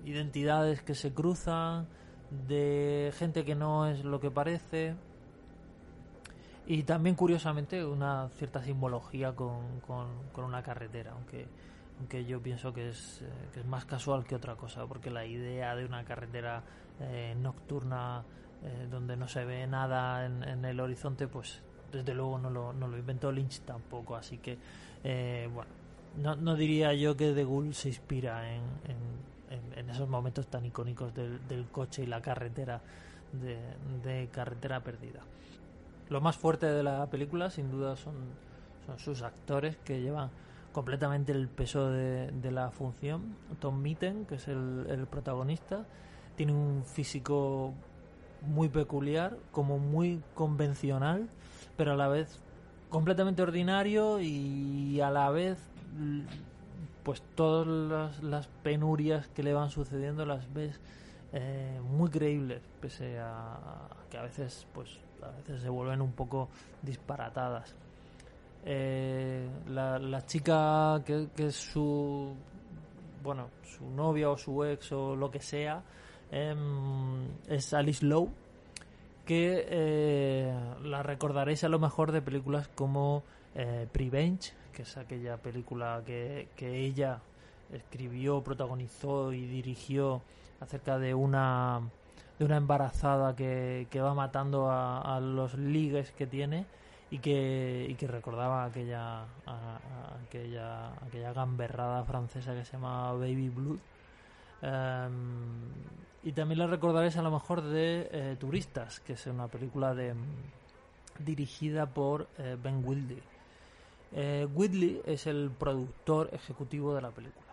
identidades 0.05 0.81
que 0.81 0.95
se 0.95 1.13
cruzan, 1.13 1.87
de 2.47 3.11
gente 3.15 3.45
que 3.45 3.53
no 3.53 3.87
es 3.87 4.03
lo 4.03 4.19
que 4.19 4.31
parece 4.31 4.95
y 6.67 6.83
también 6.83 7.15
curiosamente 7.15 7.83
una 7.83 8.29
cierta 8.37 8.63
simbología 8.63 9.33
con, 9.33 9.79
con, 9.87 10.43
una 10.43 10.61
carretera, 10.61 11.13
aunque 11.13 11.47
aunque 11.99 12.25
yo 12.25 12.39
pienso 12.39 12.73
que 12.75 12.89
es, 12.89 13.23
eh, 13.23 13.25
que 13.53 13.61
es 13.61 13.65
más 13.65 13.85
casual 13.85 14.23
que 14.23 14.35
otra 14.35 14.55
cosa, 14.55 14.85
porque 14.85 15.09
la 15.09 15.25
idea 15.25 15.75
de 15.75 15.83
una 15.83 16.03
carretera 16.03 16.61
eh, 16.99 17.35
nocturna 17.41 18.23
eh, 18.63 18.87
donde 18.89 19.15
no 19.15 19.27
se 19.27 19.45
ve 19.45 19.67
nada 19.67 20.25
en, 20.25 20.65
el 20.65 20.79
horizonte, 20.79 21.27
pues 21.27 21.61
desde 21.91 22.15
luego 22.15 22.39
no 22.39 22.49
lo, 22.49 22.73
no 22.73 22.87
lo 22.87 22.97
inventó 22.97 23.31
Lynch 23.31 23.61
tampoco. 23.61 24.15
Así 24.15 24.39
que, 24.39 24.57
eh, 25.03 25.47
bueno, 25.53 25.69
no, 26.17 26.35
no, 26.35 26.55
diría 26.55 26.93
yo 26.93 27.15
que 27.15 27.33
The 27.33 27.43
Ghoul 27.43 27.75
se 27.75 27.89
inspira 27.89 28.51
en, 28.55 28.63
en, 29.75 29.89
esos 29.89 30.09
momentos 30.09 30.47
tan 30.47 30.65
icónicos 30.65 31.13
del, 31.13 31.67
coche 31.71 32.03
y 32.03 32.07
la 32.07 32.21
carretera 32.21 32.81
de, 33.31 33.57
de, 34.03 34.27
carretera 34.27 34.81
perdida. 34.81 35.21
Lo 36.09 36.21
más 36.21 36.37
fuerte 36.37 36.65
de 36.65 36.83
la 36.83 37.05
película, 37.07 37.49
sin 37.49 37.69
duda, 37.69 37.95
son, 37.95 38.15
son 38.85 38.99
sus 38.99 39.21
actores 39.21 39.77
que 39.77 40.01
llevan 40.01 40.29
completamente 40.71 41.31
el 41.31 41.47
peso 41.47 41.89
de, 41.89 42.31
de 42.31 42.51
la 42.51 42.71
función. 42.71 43.35
Tom 43.59 43.81
Mitten, 43.81 44.25
que 44.25 44.35
es 44.35 44.47
el, 44.47 45.07
protagonista, 45.09 45.85
tiene 46.35 46.53
un 46.53 46.83
físico 46.85 47.73
muy 48.41 48.69
peculiar, 48.69 49.37
como 49.51 49.79
muy 49.79 50.21
convencional, 50.35 51.27
pero 51.75 51.93
a 51.93 51.95
la 51.95 52.07
vez 52.07 52.39
completamente 52.89 53.41
ordinario 53.41 54.21
y 54.21 55.01
a 55.01 55.09
la 55.09 55.29
vez 55.31 55.57
pues 57.03 57.23
todas 57.35 58.21
las, 58.21 58.47
penurias 58.63 59.27
que 59.29 59.41
le 59.41 59.53
van 59.53 59.69
sucediendo 59.69 60.25
las 60.25 60.53
ves 60.53 60.79
eh, 61.31 61.79
muy 61.89 62.09
creíbles 62.09 62.61
pese 62.81 63.17
a, 63.19 63.87
que 64.09 64.17
a 64.17 64.23
veces 64.23 64.67
pues 64.73 64.99
a 65.21 65.29
veces 65.31 65.61
se 65.61 65.69
vuelven 65.69 66.01
un 66.01 66.13
poco 66.13 66.49
disparatadas. 66.81 67.75
Eh, 68.65 69.47
la, 69.69 70.25
chica 70.25 71.01
que, 71.05 71.29
que, 71.35 71.47
es 71.47 71.55
su 71.55 72.35
bueno 73.23 73.49
su 73.63 73.89
novia 73.89 74.29
o 74.29 74.37
su 74.37 74.63
ex 74.65 74.91
o 74.91 75.15
lo 75.15 75.31
que 75.31 75.39
sea 75.39 75.81
Em, 76.31 77.27
es 77.47 77.73
Alice 77.73 78.05
Lowe, 78.05 78.29
que 79.25 79.65
eh, 79.69 80.53
la 80.83 81.03
recordaréis 81.03 81.63
a 81.63 81.69
lo 81.69 81.79
mejor 81.79 82.11
de 82.11 82.21
películas 82.21 82.67
como 82.69 83.23
eh, 83.55 83.87
Prevenge, 83.91 84.53
que 84.73 84.81
es 84.81 84.97
aquella 84.97 85.37
película 85.37 86.01
que, 86.05 86.49
que 86.55 86.85
ella 86.85 87.21
escribió, 87.71 88.43
protagonizó 88.43 89.31
y 89.31 89.45
dirigió 89.45 90.21
acerca 90.59 90.97
de 90.97 91.13
una 91.13 91.81
de 92.39 92.45
una 92.45 92.57
embarazada 92.57 93.35
que, 93.35 93.87
que 93.89 94.01
va 94.01 94.13
matando 94.13 94.69
a, 94.69 95.19
los 95.21 95.55
ligues 95.55 96.11
que 96.11 96.27
tiene 96.27 96.65
y 97.09 97.19
que, 97.19 97.87
y 97.89 97.95
que 97.95 98.07
recordaba 98.07 98.65
aquella, 98.65 99.25
aquella, 100.25 100.93
aquella 101.05 101.33
gamberrada 101.33 102.03
francesa 102.03 102.53
que 102.53 102.65
se 102.65 102.73
llama 102.73 103.13
Baby 103.13 103.49
Blood. 103.49 103.79
Em, 104.61 105.71
y 106.23 106.31
también 106.33 106.59
la 106.59 106.67
recordaréis 106.67 107.15
a 107.17 107.21
lo 107.21 107.31
mejor 107.31 107.61
de 107.61 108.09
eh, 108.11 108.35
Turistas, 108.39 108.99
que 108.99 109.13
es 109.13 109.25
una 109.27 109.47
película 109.47 109.93
de, 109.95 110.13
dirigida 111.19 111.85
por 111.85 112.27
eh, 112.37 112.57
Ben 112.61 112.83
Wildey. 112.85 113.21
Eh, 114.13 114.47
Whitley 114.53 115.01
es 115.05 115.27
el 115.27 115.51
productor 115.51 116.29
ejecutivo 116.33 116.95
de 116.95 117.01
la 117.01 117.11
película. 117.11 117.46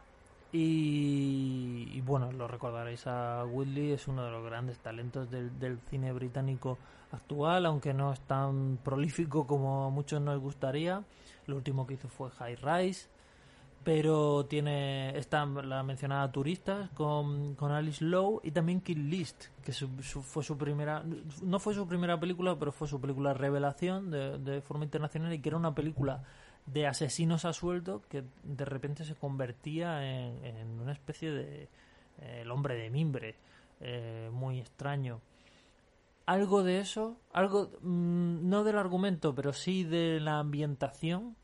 Y, 0.56 2.00
bueno, 2.02 2.30
lo 2.30 2.46
recordaréis 2.46 3.08
a 3.08 3.44
Whitley, 3.44 3.90
es 3.90 4.06
uno 4.06 4.24
de 4.24 4.30
los 4.30 4.44
grandes 4.44 4.78
talentos 4.78 5.28
del, 5.28 5.80
cine 5.90 6.12
británico 6.12 6.78
actual, 7.10 7.66
aunque 7.66 7.92
no 7.92 8.12
es 8.12 8.20
tan 8.20 8.78
prolífico 8.84 9.48
como 9.48 9.86
a 9.86 9.90
muchos 9.90 10.20
nos 10.20 10.38
gustaría. 10.38 11.02
Lo 11.48 11.56
último 11.56 11.88
que 11.88 11.94
hizo 11.94 12.06
fue 12.06 12.30
High 12.30 12.54
Rise, 12.54 13.08
pero 13.82 14.46
tiene 14.46 15.18
está 15.18 15.44
la 15.44 15.82
mencionada 15.82 16.30
Turistas 16.30 16.88
con, 16.90 17.56
con 17.56 17.72
Alice 17.72 18.04
Lowe 18.04 18.40
y 18.44 18.52
también 18.52 18.80
Kill 18.80 19.10
List, 19.10 19.46
que 19.64 19.72
fue 19.72 20.44
su 20.44 20.56
primera, 20.56 21.02
no 21.42 21.58
fue 21.58 21.74
su 21.74 21.84
primera 21.88 22.20
película, 22.20 22.56
pero 22.56 22.70
fue 22.70 22.86
su 22.86 23.00
película 23.00 23.34
revelación 23.34 24.08
de, 24.08 24.38
de 24.38 24.60
forma 24.60 24.84
internacional 24.84 25.32
y 25.32 25.40
que 25.40 25.48
era 25.48 25.58
una 25.58 25.74
película 25.74 26.22
de 26.66 26.86
asesinos 26.86 27.44
a 27.44 27.52
sueldo 27.52 28.02
que 28.08 28.24
de 28.42 28.64
repente 28.64 29.04
se 29.04 29.14
convertía 29.14 30.04
en, 30.04 30.80
una 30.80 30.92
especie 30.92 31.30
de 31.30 31.68
eh, 32.18 32.40
el 32.42 32.50
hombre 32.50 32.74
de 32.76 32.90
mimbre 32.90 33.36
eh, 33.80 34.30
muy 34.32 34.60
extraño. 34.60 35.20
Algo 36.26 36.62
de 36.62 36.80
eso 36.80 37.20
algo 37.32 37.70
mm, 37.82 38.48
no 38.48 38.64
del 38.64 38.78
argumento 38.78 39.34
pero 39.34 39.52
sí 39.52 39.84
de 39.84 40.20
la 40.20 40.38
ambientación 40.38 41.36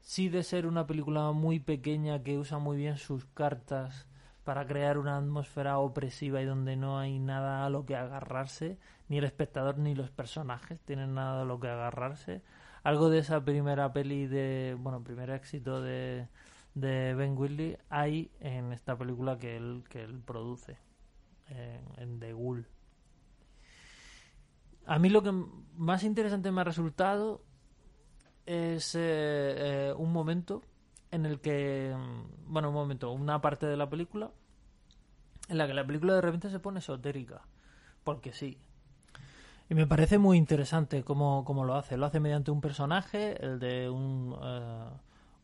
sí 0.00 0.28
de 0.28 0.44
ser 0.44 0.66
una 0.66 0.86
película 0.86 1.32
muy 1.32 1.58
pequeña 1.58 2.22
que 2.22 2.38
usa 2.38 2.58
muy 2.58 2.76
bien 2.76 2.98
sus 2.98 3.24
cartas 3.26 4.06
para 4.44 4.66
crear 4.66 4.96
una 4.96 5.16
atmósfera 5.16 5.78
opresiva 5.78 6.40
y 6.40 6.46
donde 6.46 6.76
no 6.76 6.98
hay 6.98 7.18
nada 7.18 7.66
a 7.66 7.70
lo 7.70 7.84
que 7.84 7.96
agarrarse 7.96 8.78
ni 9.08 9.18
el 9.18 9.24
espectador 9.24 9.78
ni 9.78 9.94
los 9.94 10.10
personajes 10.10 10.80
tienen 10.80 11.14
nada 11.14 11.42
a 11.42 11.44
lo 11.44 11.58
que 11.58 11.68
agarrarse 11.68 12.42
algo 12.82 13.10
de 13.10 13.18
esa 13.18 13.44
primera 13.44 13.92
peli 13.92 14.26
de, 14.26 14.76
bueno, 14.78 15.02
primer 15.02 15.30
éxito 15.30 15.82
de, 15.82 16.28
de 16.74 17.14
Ben 17.14 17.36
Whitley 17.36 17.76
hay 17.88 18.30
en 18.40 18.72
esta 18.72 18.96
película 18.96 19.38
que 19.38 19.56
él, 19.56 19.84
que 19.88 20.02
él 20.02 20.20
produce, 20.20 20.78
en, 21.48 22.20
The 22.20 22.32
Ghoul. 22.32 22.66
A 24.86 24.98
mí 24.98 25.08
lo 25.08 25.22
que 25.22 25.32
más 25.76 26.04
interesante 26.04 26.50
me 26.50 26.60
ha 26.60 26.64
resultado 26.64 27.42
es 28.46 28.94
eh, 28.94 29.00
eh, 29.00 29.94
un 29.96 30.12
momento 30.12 30.62
en 31.10 31.26
el 31.26 31.40
que, 31.40 31.94
bueno, 32.46 32.68
un 32.68 32.74
momento, 32.74 33.10
una 33.10 33.40
parte 33.40 33.66
de 33.66 33.76
la 33.76 33.90
película 33.90 34.30
en 35.48 35.58
la 35.58 35.66
que 35.66 35.74
la 35.74 35.84
película 35.84 36.14
de 36.14 36.20
repente 36.20 36.48
se 36.48 36.60
pone 36.60 36.78
esotérica, 36.78 37.42
porque 38.04 38.32
sí, 38.32 38.58
y 39.70 39.74
me 39.76 39.86
parece 39.86 40.18
muy 40.18 40.36
interesante 40.36 41.04
cómo, 41.04 41.64
lo 41.64 41.76
hace. 41.76 41.96
Lo 41.96 42.06
hace 42.06 42.18
mediante 42.18 42.50
un 42.50 42.60
personaje, 42.60 43.40
el 43.40 43.60
de 43.60 43.88
un, 43.88 44.36
eh, 44.42 44.84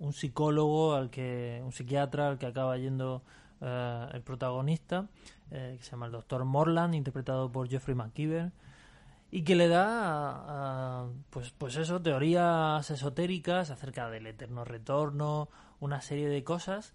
un 0.00 0.12
psicólogo, 0.12 0.94
al 0.94 1.10
que 1.10 1.62
un 1.64 1.70
psiquiatra 1.70 2.26
al 2.26 2.36
que 2.36 2.46
acaba 2.46 2.76
yendo 2.76 3.22
eh, 3.60 4.08
el 4.12 4.22
protagonista, 4.22 5.06
eh, 5.52 5.76
que 5.78 5.84
se 5.84 5.92
llama 5.92 6.06
el 6.06 6.12
doctor 6.12 6.44
Morland, 6.44 6.96
interpretado 6.96 7.52
por 7.52 7.68
Jeffrey 7.68 7.94
McKeever, 7.94 8.50
y 9.30 9.42
que 9.42 9.54
le 9.54 9.68
da, 9.68 11.06
pues, 11.30 11.52
pues 11.56 11.76
eso, 11.76 12.02
teorías 12.02 12.90
esotéricas 12.90 13.70
acerca 13.70 14.10
del 14.10 14.26
eterno 14.26 14.64
retorno, 14.64 15.48
una 15.78 16.00
serie 16.00 16.28
de 16.28 16.42
cosas, 16.42 16.94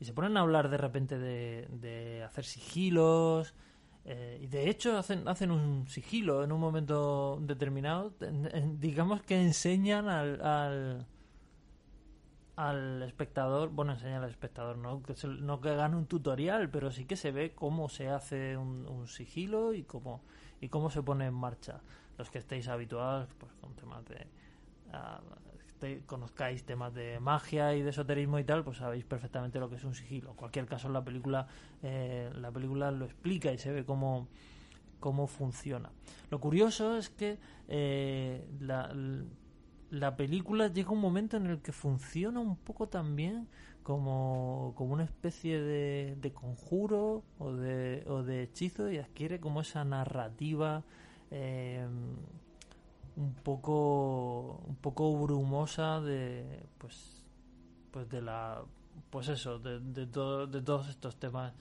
y 0.00 0.06
se 0.06 0.14
ponen 0.14 0.38
a 0.38 0.40
hablar 0.40 0.70
de 0.70 0.78
repente 0.78 1.18
de, 1.18 1.68
de 1.72 2.22
hacer 2.22 2.46
sigilos, 2.46 3.54
eh, 4.04 4.38
y 4.42 4.46
de 4.46 4.70
hecho 4.70 4.96
hacen, 4.96 5.28
hacen 5.28 5.50
un 5.50 5.86
sigilo 5.88 6.42
en 6.42 6.52
un 6.52 6.60
momento 6.60 7.38
determinado. 7.42 8.14
digamos 8.78 9.22
que 9.22 9.40
enseñan 9.40 10.08
al, 10.08 11.06
al, 12.56 13.02
espectador, 13.02 13.70
bueno, 13.70 13.92
enseñan 13.92 14.22
al 14.22 14.30
espectador, 14.30 14.78
¿no? 14.78 15.02
Que, 15.02 15.14
no 15.26 15.60
que 15.60 15.70
hagan 15.70 15.94
un 15.94 16.06
tutorial, 16.06 16.70
pero 16.70 16.90
sí 16.90 17.04
que 17.04 17.16
se 17.16 17.30
ve 17.30 17.54
cómo 17.54 17.88
se 17.88 18.08
hace 18.08 18.56
un, 18.56 19.06
sigilo 19.06 19.74
y 19.74 19.82
cómo, 19.84 20.22
y 20.60 20.68
cómo 20.68 20.90
se 20.90 21.02
pone 21.02 21.26
en 21.26 21.34
marcha. 21.34 21.80
Los 22.16 22.30
que 22.30 22.38
estéis 22.38 22.68
habituados 22.68 23.28
pues, 23.38 23.52
con 23.60 23.74
temas 23.74 24.04
de... 24.06 24.26
Conozcáis 26.06 26.64
temas 26.64 26.94
de 26.94 27.20
magia 27.20 27.74
y 27.74 27.82
de 27.82 27.90
esoterismo 27.90 28.38
y 28.38 28.44
tal, 28.44 28.64
pues 28.64 28.78
sabéis 28.78 29.04
perfectamente 29.04 29.58
lo 29.58 29.68
que 29.68 29.76
es 29.76 29.84
un 29.84 29.94
sigilo. 29.94 30.30
En 30.30 30.36
cualquier 30.36 30.66
caso, 30.66 30.88
la 30.88 31.04
película, 31.04 31.46
eh, 31.82 32.30
la 32.36 32.50
película 32.50 32.90
lo 32.90 33.04
explica 33.04 33.52
y 33.52 33.58
se 33.58 33.72
ve 33.72 33.84
cómo, 33.84 34.28
cómo 34.98 35.26
funciona. 35.26 35.90
Lo 36.30 36.40
curioso 36.40 36.96
es 36.96 37.08
que 37.08 37.38
eh, 37.68 38.46
la, 38.60 38.94
la 39.90 40.16
película 40.16 40.68
llega 40.68 40.90
un 40.90 41.00
momento 41.00 41.36
en 41.36 41.46
el 41.46 41.60
que 41.60 41.72
funciona 41.72 42.40
un 42.40 42.56
poco 42.56 42.88
también 42.88 43.48
como, 43.82 44.74
como 44.76 44.92
una 44.92 45.04
especie 45.04 45.60
de, 45.60 46.16
de 46.20 46.32
conjuro 46.32 47.24
o 47.38 47.52
de, 47.52 48.04
o 48.06 48.22
de 48.22 48.42
hechizo 48.44 48.90
y 48.90 48.98
adquiere 48.98 49.40
como 49.40 49.62
esa 49.62 49.84
narrativa 49.84 50.84
eh, 51.30 51.86
un 53.20 53.34
poco 53.34 54.62
un 54.66 54.76
poco 54.76 55.14
brumosa 55.16 56.00
de 56.00 56.66
pues 56.78 57.24
pues 57.90 58.08
de 58.08 58.22
la 58.22 58.62
pues 59.10 59.28
eso 59.28 59.58
de, 59.58 59.78
de, 59.80 60.06
de 60.06 60.62
todos 60.62 60.88
estos 60.88 61.16
temas 61.16 61.52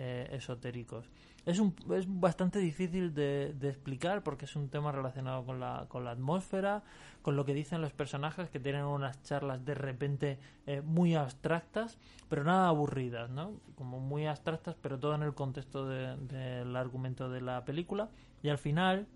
eh, 0.00 0.28
esotéricos. 0.30 1.10
Es 1.44 1.58
un, 1.58 1.74
es 1.92 2.06
bastante 2.08 2.60
difícil 2.60 3.14
de, 3.14 3.48
explicar 3.62 4.22
porque 4.22 4.44
es 4.44 4.54
un 4.54 4.68
tema 4.68 4.92
relacionado 4.92 5.44
con 5.44 5.58
la, 5.58 5.86
con 5.88 6.04
la 6.04 6.12
atmósfera 6.12 6.84
con 7.20 7.34
lo 7.34 7.44
que 7.44 7.52
dicen 7.52 7.80
los 7.80 7.92
personajes 7.92 8.48
que 8.48 8.60
tienen 8.60 8.84
unas 8.84 9.20
charlas 9.24 9.64
de 9.64 9.74
repente 9.74 10.38
eh, 10.66 10.82
muy 10.82 11.16
abstractas 11.16 11.98
pero 12.28 12.44
nada 12.44 12.68
aburridas 12.68 13.28
no 13.28 13.60
como 13.74 13.98
muy 13.98 14.26
abstractas 14.26 14.76
pero 14.80 15.00
todo 15.00 15.16
en 15.16 15.22
el 15.22 15.34
contexto 15.34 15.88
del 15.88 16.76
argumento 16.76 17.28
de 17.28 17.40
la 17.40 17.64
película. 17.64 18.08
Y 18.40 18.50
al 18.50 18.58
final 18.58 19.08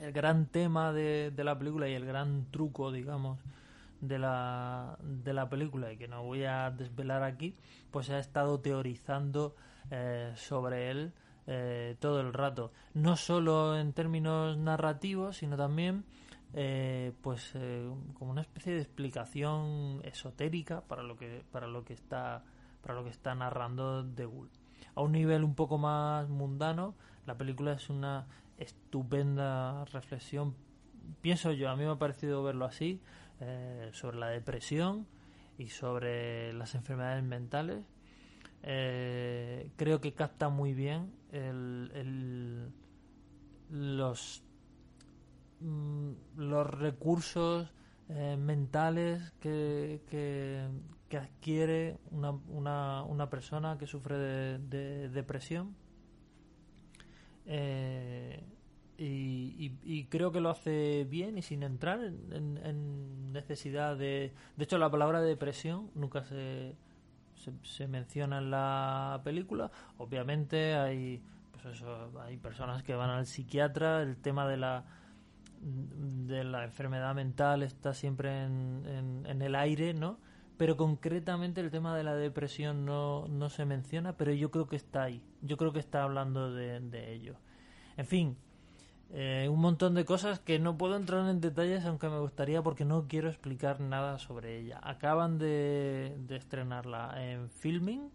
el 0.00 0.12
gran 0.12 0.46
tema 0.46 0.92
de, 0.92 1.32
la 1.36 1.58
película 1.58 1.88
y 1.88 1.94
el 1.94 2.06
gran 2.06 2.46
truco, 2.50 2.90
digamos, 2.90 3.38
de 4.00 4.18
la, 4.18 4.98
de 5.02 5.32
la 5.34 5.48
película 5.48 5.92
y 5.92 5.98
que 5.98 6.08
no 6.08 6.24
voy 6.24 6.44
a 6.44 6.70
desvelar 6.70 7.22
aquí, 7.22 7.54
pues 7.90 8.08
ha 8.10 8.18
estado 8.18 8.60
teorizando 8.60 9.54
eh, 9.90 10.32
sobre 10.36 10.90
él 10.90 11.12
eh, 11.46 11.96
todo 12.00 12.20
el 12.20 12.32
rato. 12.32 12.72
No 12.94 13.16
solo 13.16 13.78
en 13.78 13.92
términos 13.92 14.56
narrativos, 14.56 15.36
sino 15.36 15.56
también 15.56 16.04
eh, 16.54 17.12
pues 17.20 17.52
como 18.14 18.32
una 18.32 18.40
especie 18.40 18.74
de 18.74 18.80
explicación 18.80 20.00
esotérica 20.02 20.80
para 20.80 21.04
lo 21.04 21.16
que 21.16 21.44
para 21.52 21.68
lo 21.68 21.84
que 21.84 21.92
está 21.92 22.42
para 22.82 22.94
lo 22.94 23.04
que 23.04 23.10
está 23.10 23.34
narrando 23.34 24.04
The 24.04 24.24
Ghoul. 24.24 24.50
A 24.94 25.02
un 25.02 25.12
nivel 25.12 25.44
un 25.44 25.54
poco 25.54 25.78
más 25.78 26.28
mundano, 26.28 26.94
la 27.26 27.36
película 27.36 27.72
es 27.72 27.90
una 27.90 28.26
estupenda 28.60 29.84
reflexión, 29.86 30.54
pienso 31.20 31.52
yo, 31.52 31.70
a 31.70 31.76
mí 31.76 31.84
me 31.84 31.90
ha 31.90 31.98
parecido 31.98 32.42
verlo 32.42 32.66
así, 32.66 33.00
eh, 33.40 33.90
sobre 33.92 34.18
la 34.18 34.28
depresión 34.28 35.06
y 35.58 35.68
sobre 35.68 36.52
las 36.52 36.74
enfermedades 36.74 37.24
mentales. 37.24 37.84
Eh, 38.62 39.70
creo 39.76 40.00
que 40.00 40.12
capta 40.12 40.50
muy 40.50 40.74
bien 40.74 41.12
el, 41.32 42.70
los, 43.70 44.42
mm, 45.60 46.12
los 46.36 46.66
recursos 46.66 47.72
eh, 48.10 48.36
mentales 48.38 49.32
que, 49.40 50.02
que, 50.08 51.16
adquiere 51.16 51.98
una, 52.10 52.30
una, 52.30 53.02
una, 53.04 53.30
persona 53.30 53.78
que 53.78 53.86
sufre 53.86 54.16
de 54.58 55.08
depresión 55.08 55.74
eh, 57.52 58.44
y, 58.96 60.04
creo 60.04 60.30
que 60.30 60.40
lo 60.40 60.50
hace 60.50 61.04
bien 61.04 61.36
y 61.36 61.42
sin 61.42 61.64
entrar 61.64 62.00
en, 62.00 63.32
necesidad 63.32 63.96
de... 63.96 64.32
De 64.56 64.64
hecho, 64.64 64.78
la 64.78 64.90
palabra 64.90 65.20
depresión 65.20 65.90
nunca 65.94 66.22
se, 66.24 66.76
se, 67.62 67.88
menciona 67.88 68.38
en 68.38 68.50
la 68.50 69.20
película. 69.24 69.70
Obviamente 69.98 70.74
hay, 70.74 71.22
pues 71.50 71.76
eso, 71.76 72.12
hay 72.20 72.36
personas 72.36 72.84
que 72.84 72.94
van 72.94 73.10
al 73.10 73.26
psiquiatra, 73.26 74.02
el 74.02 74.16
tema 74.16 74.46
de 74.46 74.56
la 74.56 74.84
de 75.62 76.42
la 76.42 76.64
enfermedad 76.64 77.14
mental 77.14 77.62
está 77.62 77.92
siempre 77.92 78.44
en, 78.44 79.26
en, 79.26 79.42
el 79.42 79.54
aire, 79.54 79.92
¿no? 79.92 80.18
Pero 80.60 80.76
concretamente 80.76 81.62
el 81.62 81.70
tema 81.70 81.96
de 81.96 82.04
la 82.04 82.14
depresión 82.14 82.84
no, 82.84 83.26
no 83.28 83.48
se 83.48 83.64
menciona, 83.64 84.18
pero 84.18 84.34
yo 84.34 84.50
creo 84.50 84.66
que 84.68 84.76
está 84.76 85.04
ahí, 85.04 85.22
yo 85.40 85.56
creo 85.56 85.72
que 85.72 85.78
está 85.78 86.02
hablando 86.02 86.52
de, 86.52 87.14
ello. 87.14 87.36
En 87.96 88.04
fin, 88.04 88.36
eh, 89.08 89.48
un 89.50 89.58
montón 89.58 89.94
de 89.94 90.04
cosas 90.04 90.38
que 90.38 90.58
no 90.58 90.76
puedo 90.76 90.96
entrar 90.96 91.26
en 91.30 91.40
detalles, 91.40 91.86
aunque 91.86 92.10
me 92.10 92.18
gustaría, 92.18 92.60
porque 92.60 92.84
no 92.84 93.08
quiero 93.08 93.30
explicar 93.30 93.80
nada 93.80 94.18
sobre 94.18 94.58
ella. 94.58 94.78
Acaban 94.82 95.38
de, 95.38 96.14
de 96.28 96.36
estrenarla 96.36 97.14
en 97.16 97.48
filming, 97.48 98.10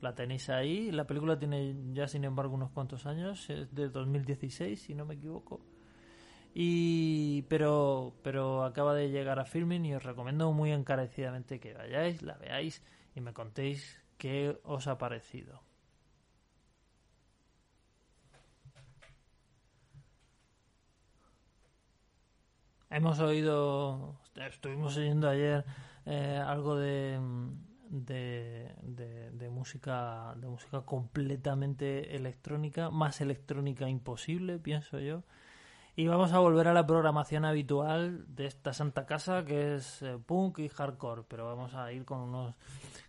la 0.00 0.14
tenéis 0.14 0.50
ahí. 0.50 0.92
La 0.92 1.08
película 1.08 1.40
tiene 1.40 1.74
ya, 1.92 2.06
sin 2.06 2.22
embargo, 2.22 2.54
unos 2.54 2.70
cuantos 2.70 3.04
años, 3.04 3.50
es 3.50 3.74
de 3.74 3.88
2016, 3.88 4.80
si 4.80 4.94
no 4.94 5.06
me 5.06 5.14
equivoco. 5.14 5.60
Y 6.54 7.42
pero 7.48 8.14
pero 8.22 8.64
acaba 8.64 8.94
de 8.94 9.10
llegar 9.10 9.40
a 9.40 9.44
filming 9.44 9.84
y 9.86 9.94
os 9.94 10.04
recomiendo 10.04 10.52
muy 10.52 10.70
encarecidamente 10.72 11.58
que 11.60 11.74
vayáis, 11.74 12.22
la 12.22 12.34
veáis 12.36 12.82
y 13.16 13.20
me 13.20 13.32
contéis 13.32 14.00
qué 14.18 14.58
os 14.64 14.86
ha 14.86 14.96
parecido. 14.98 15.62
Hemos 22.90 23.18
oído, 23.18 24.20
estuvimos 24.36 24.96
oyendo 24.96 25.28
ayer 25.28 25.64
eh, 26.06 26.40
algo 26.46 26.76
de, 26.76 27.18
de, 27.90 28.72
de, 28.82 29.30
de, 29.32 29.48
música 29.48 30.34
de 30.36 30.46
música 30.46 30.82
completamente 30.82 32.14
electrónica, 32.14 32.90
más 32.90 33.20
electrónica 33.20 33.88
imposible, 33.88 34.60
pienso 34.60 35.00
yo. 35.00 35.24
Y 35.96 36.08
vamos 36.08 36.32
a 36.32 36.40
volver 36.40 36.66
a 36.66 36.72
la 36.72 36.86
programación 36.86 37.44
habitual 37.44 38.24
de 38.26 38.46
esta 38.46 38.72
santa 38.72 39.06
casa 39.06 39.44
que 39.44 39.76
es 39.76 40.02
eh, 40.02 40.18
punk 40.26 40.58
y 40.58 40.68
hardcore, 40.68 41.22
pero 41.28 41.46
vamos 41.46 41.72
a 41.74 41.92
ir 41.92 42.04
con 42.04 42.18
unos 42.18 42.56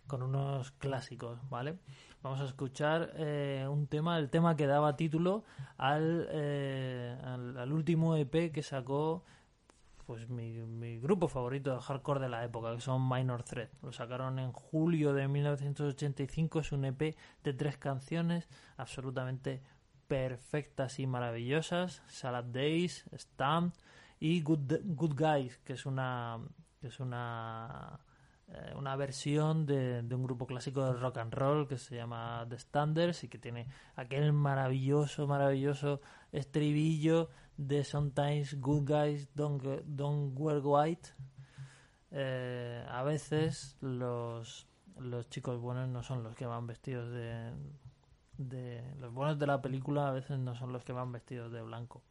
con 0.06 0.22
unos 0.22 0.70
clásicos, 0.70 1.40
¿vale? 1.50 1.78
Vamos 2.22 2.40
a 2.40 2.44
escuchar 2.44 3.12
eh, 3.16 3.66
un 3.68 3.88
tema, 3.88 4.18
el 4.18 4.30
tema 4.30 4.54
que 4.54 4.68
daba 4.68 4.94
título 4.94 5.42
al, 5.78 6.28
eh, 6.30 7.18
al, 7.24 7.56
al 7.58 7.72
último 7.72 8.14
EP 8.14 8.52
que 8.52 8.62
sacó 8.62 9.24
pues 10.06 10.28
mi, 10.28 10.52
mi, 10.52 11.00
grupo 11.00 11.26
favorito 11.26 11.74
de 11.74 11.80
hardcore 11.80 12.20
de 12.20 12.28
la 12.28 12.44
época, 12.44 12.72
que 12.72 12.80
son 12.80 13.08
Minor 13.08 13.42
Threat. 13.42 13.70
Lo 13.82 13.92
sacaron 13.92 14.38
en 14.38 14.52
julio 14.52 15.12
de 15.12 15.26
1985, 15.26 16.60
es 16.60 16.70
un 16.70 16.84
EP 16.84 17.16
de 17.42 17.52
tres 17.52 17.76
canciones 17.76 18.48
absolutamente 18.76 19.60
perfectas 20.08 20.98
y 20.98 21.06
maravillosas, 21.06 22.02
Salad 22.08 22.44
Days, 22.44 23.04
Stamp 23.12 23.74
y 24.18 24.42
Good, 24.42 24.72
Good 24.84 25.14
Guys, 25.18 25.58
que 25.58 25.74
es 25.74 25.86
una 25.86 26.38
es 26.82 27.00
una 27.00 28.00
eh, 28.48 28.74
una 28.76 28.94
versión 28.94 29.66
de, 29.66 30.02
de, 30.02 30.14
un 30.14 30.22
grupo 30.22 30.46
clásico 30.46 30.84
de 30.84 30.92
rock 30.92 31.18
and 31.18 31.34
roll 31.34 31.66
que 31.66 31.78
se 31.78 31.96
llama 31.96 32.46
The 32.48 32.58
Standards 32.58 33.24
y 33.24 33.28
que 33.28 33.38
tiene 33.38 33.66
aquel 33.96 34.32
maravilloso, 34.32 35.26
maravilloso 35.26 36.00
estribillo 36.30 37.28
de 37.56 37.82
Sometimes 37.82 38.60
Good 38.60 38.88
Guys 38.88 39.34
Don't, 39.34 39.62
don't 39.84 40.32
Wear 40.38 40.60
White. 40.62 41.10
Eh, 42.12 42.86
a 42.88 43.02
veces 43.02 43.76
los, 43.80 44.68
los 44.96 45.28
chicos 45.28 45.60
buenos 45.60 45.88
no 45.88 46.04
son 46.04 46.22
los 46.22 46.36
que 46.36 46.46
van 46.46 46.68
vestidos 46.68 47.10
de, 47.10 47.52
de... 48.38 48.82
Los 49.00 49.12
buenos 49.12 49.38
de 49.38 49.46
la 49.46 49.60
película 49.62 50.08
a 50.08 50.12
veces 50.12 50.38
no 50.38 50.54
son 50.54 50.72
los 50.72 50.84
que 50.84 50.92
van 50.92 51.12
vestidos 51.12 51.52
de 51.52 51.62
blanco. 51.62 52.02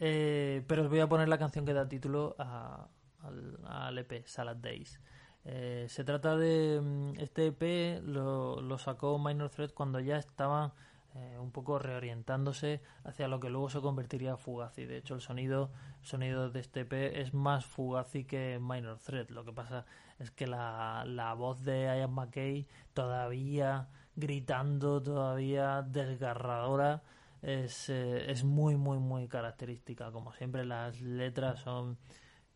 Eh, 0.00 0.64
pero 0.66 0.82
os 0.82 0.88
voy 0.88 1.00
a 1.00 1.08
poner 1.08 1.28
la 1.28 1.38
canción 1.38 1.64
que 1.64 1.72
da 1.72 1.88
título 1.88 2.34
a, 2.38 2.88
al, 3.22 3.98
EP, 3.98 4.26
Salad 4.26 4.56
Days. 4.56 5.00
Eh, 5.44 5.86
se 5.88 6.04
trata 6.04 6.36
de 6.36 7.12
este 7.18 7.46
EP 7.48 8.02
lo, 8.04 8.78
sacó 8.78 9.18
Minor 9.18 9.50
Threat 9.50 9.72
cuando 9.72 9.98
ya 10.00 10.16
estaba 10.16 10.72
eh, 11.14 11.36
un 11.40 11.50
poco 11.50 11.78
reorientándose 11.78 12.80
hacia 13.04 13.28
lo 13.28 13.40
que 13.40 13.50
luego 13.50 13.70
se 13.70 13.80
convertiría 13.80 14.30
en 14.30 14.38
Fugazi. 14.38 14.86
De 14.86 14.96
hecho, 14.96 15.14
el 15.14 15.20
sonido, 15.20 15.70
sonido 16.00 16.50
de 16.50 16.60
este 16.60 16.80
EP 16.80 16.92
es 16.92 17.34
más 17.34 17.64
Fugazi 17.64 18.24
que 18.24 18.58
Minor 18.60 18.98
Threat. 18.98 19.30
Lo 19.30 19.44
que 19.44 19.52
pasa 19.52 19.86
es 20.18 20.30
que 20.30 20.46
la, 20.46 21.04
la 21.06 21.34
voz 21.34 21.62
de 21.62 21.84
Ian 21.84 22.12
McKay 22.12 22.66
todavía 22.94 23.88
gritando, 24.16 25.02
todavía 25.02 25.82
desgarradora, 25.82 27.02
es, 27.42 27.88
eh, 27.88 28.30
es 28.30 28.44
muy, 28.44 28.76
muy, 28.76 28.98
muy 28.98 29.28
característica. 29.28 30.10
Como 30.12 30.32
siempre, 30.32 30.64
las 30.64 31.00
letras 31.00 31.60
son 31.60 31.98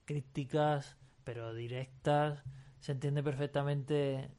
críticas, 0.05 0.97
pero 1.25 1.55
directas. 1.55 2.42
Se 2.81 2.92
entiende 2.92 3.23
perfectamente 3.23 4.31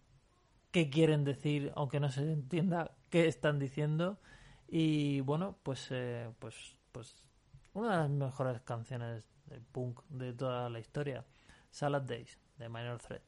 qué 0.72 0.90
quieren 0.90 1.24
decir, 1.24 1.72
aunque 1.76 2.00
no 2.00 2.10
se 2.10 2.22
entienda 2.32 2.96
qué 3.10 3.28
están 3.28 3.60
diciendo. 3.60 4.20
Y 4.68 5.22
bueno, 5.22 5.58
pues, 5.64 5.88
eh, 5.92 6.30
pues, 6.40 6.78
pues 6.92 7.24
una 7.74 7.92
de 7.92 7.98
las 7.98 8.10
mejores 8.10 8.62
canciones 8.62 9.24
de 9.46 9.60
punk 9.60 10.02
de 10.10 10.34
toda 10.34 10.70
la 10.70 10.80
historia, 10.80 11.26
Salad 11.70 12.02
Days, 12.02 12.40
de 12.58 12.70
Minor 12.70 13.00
Threat. 13.00 13.24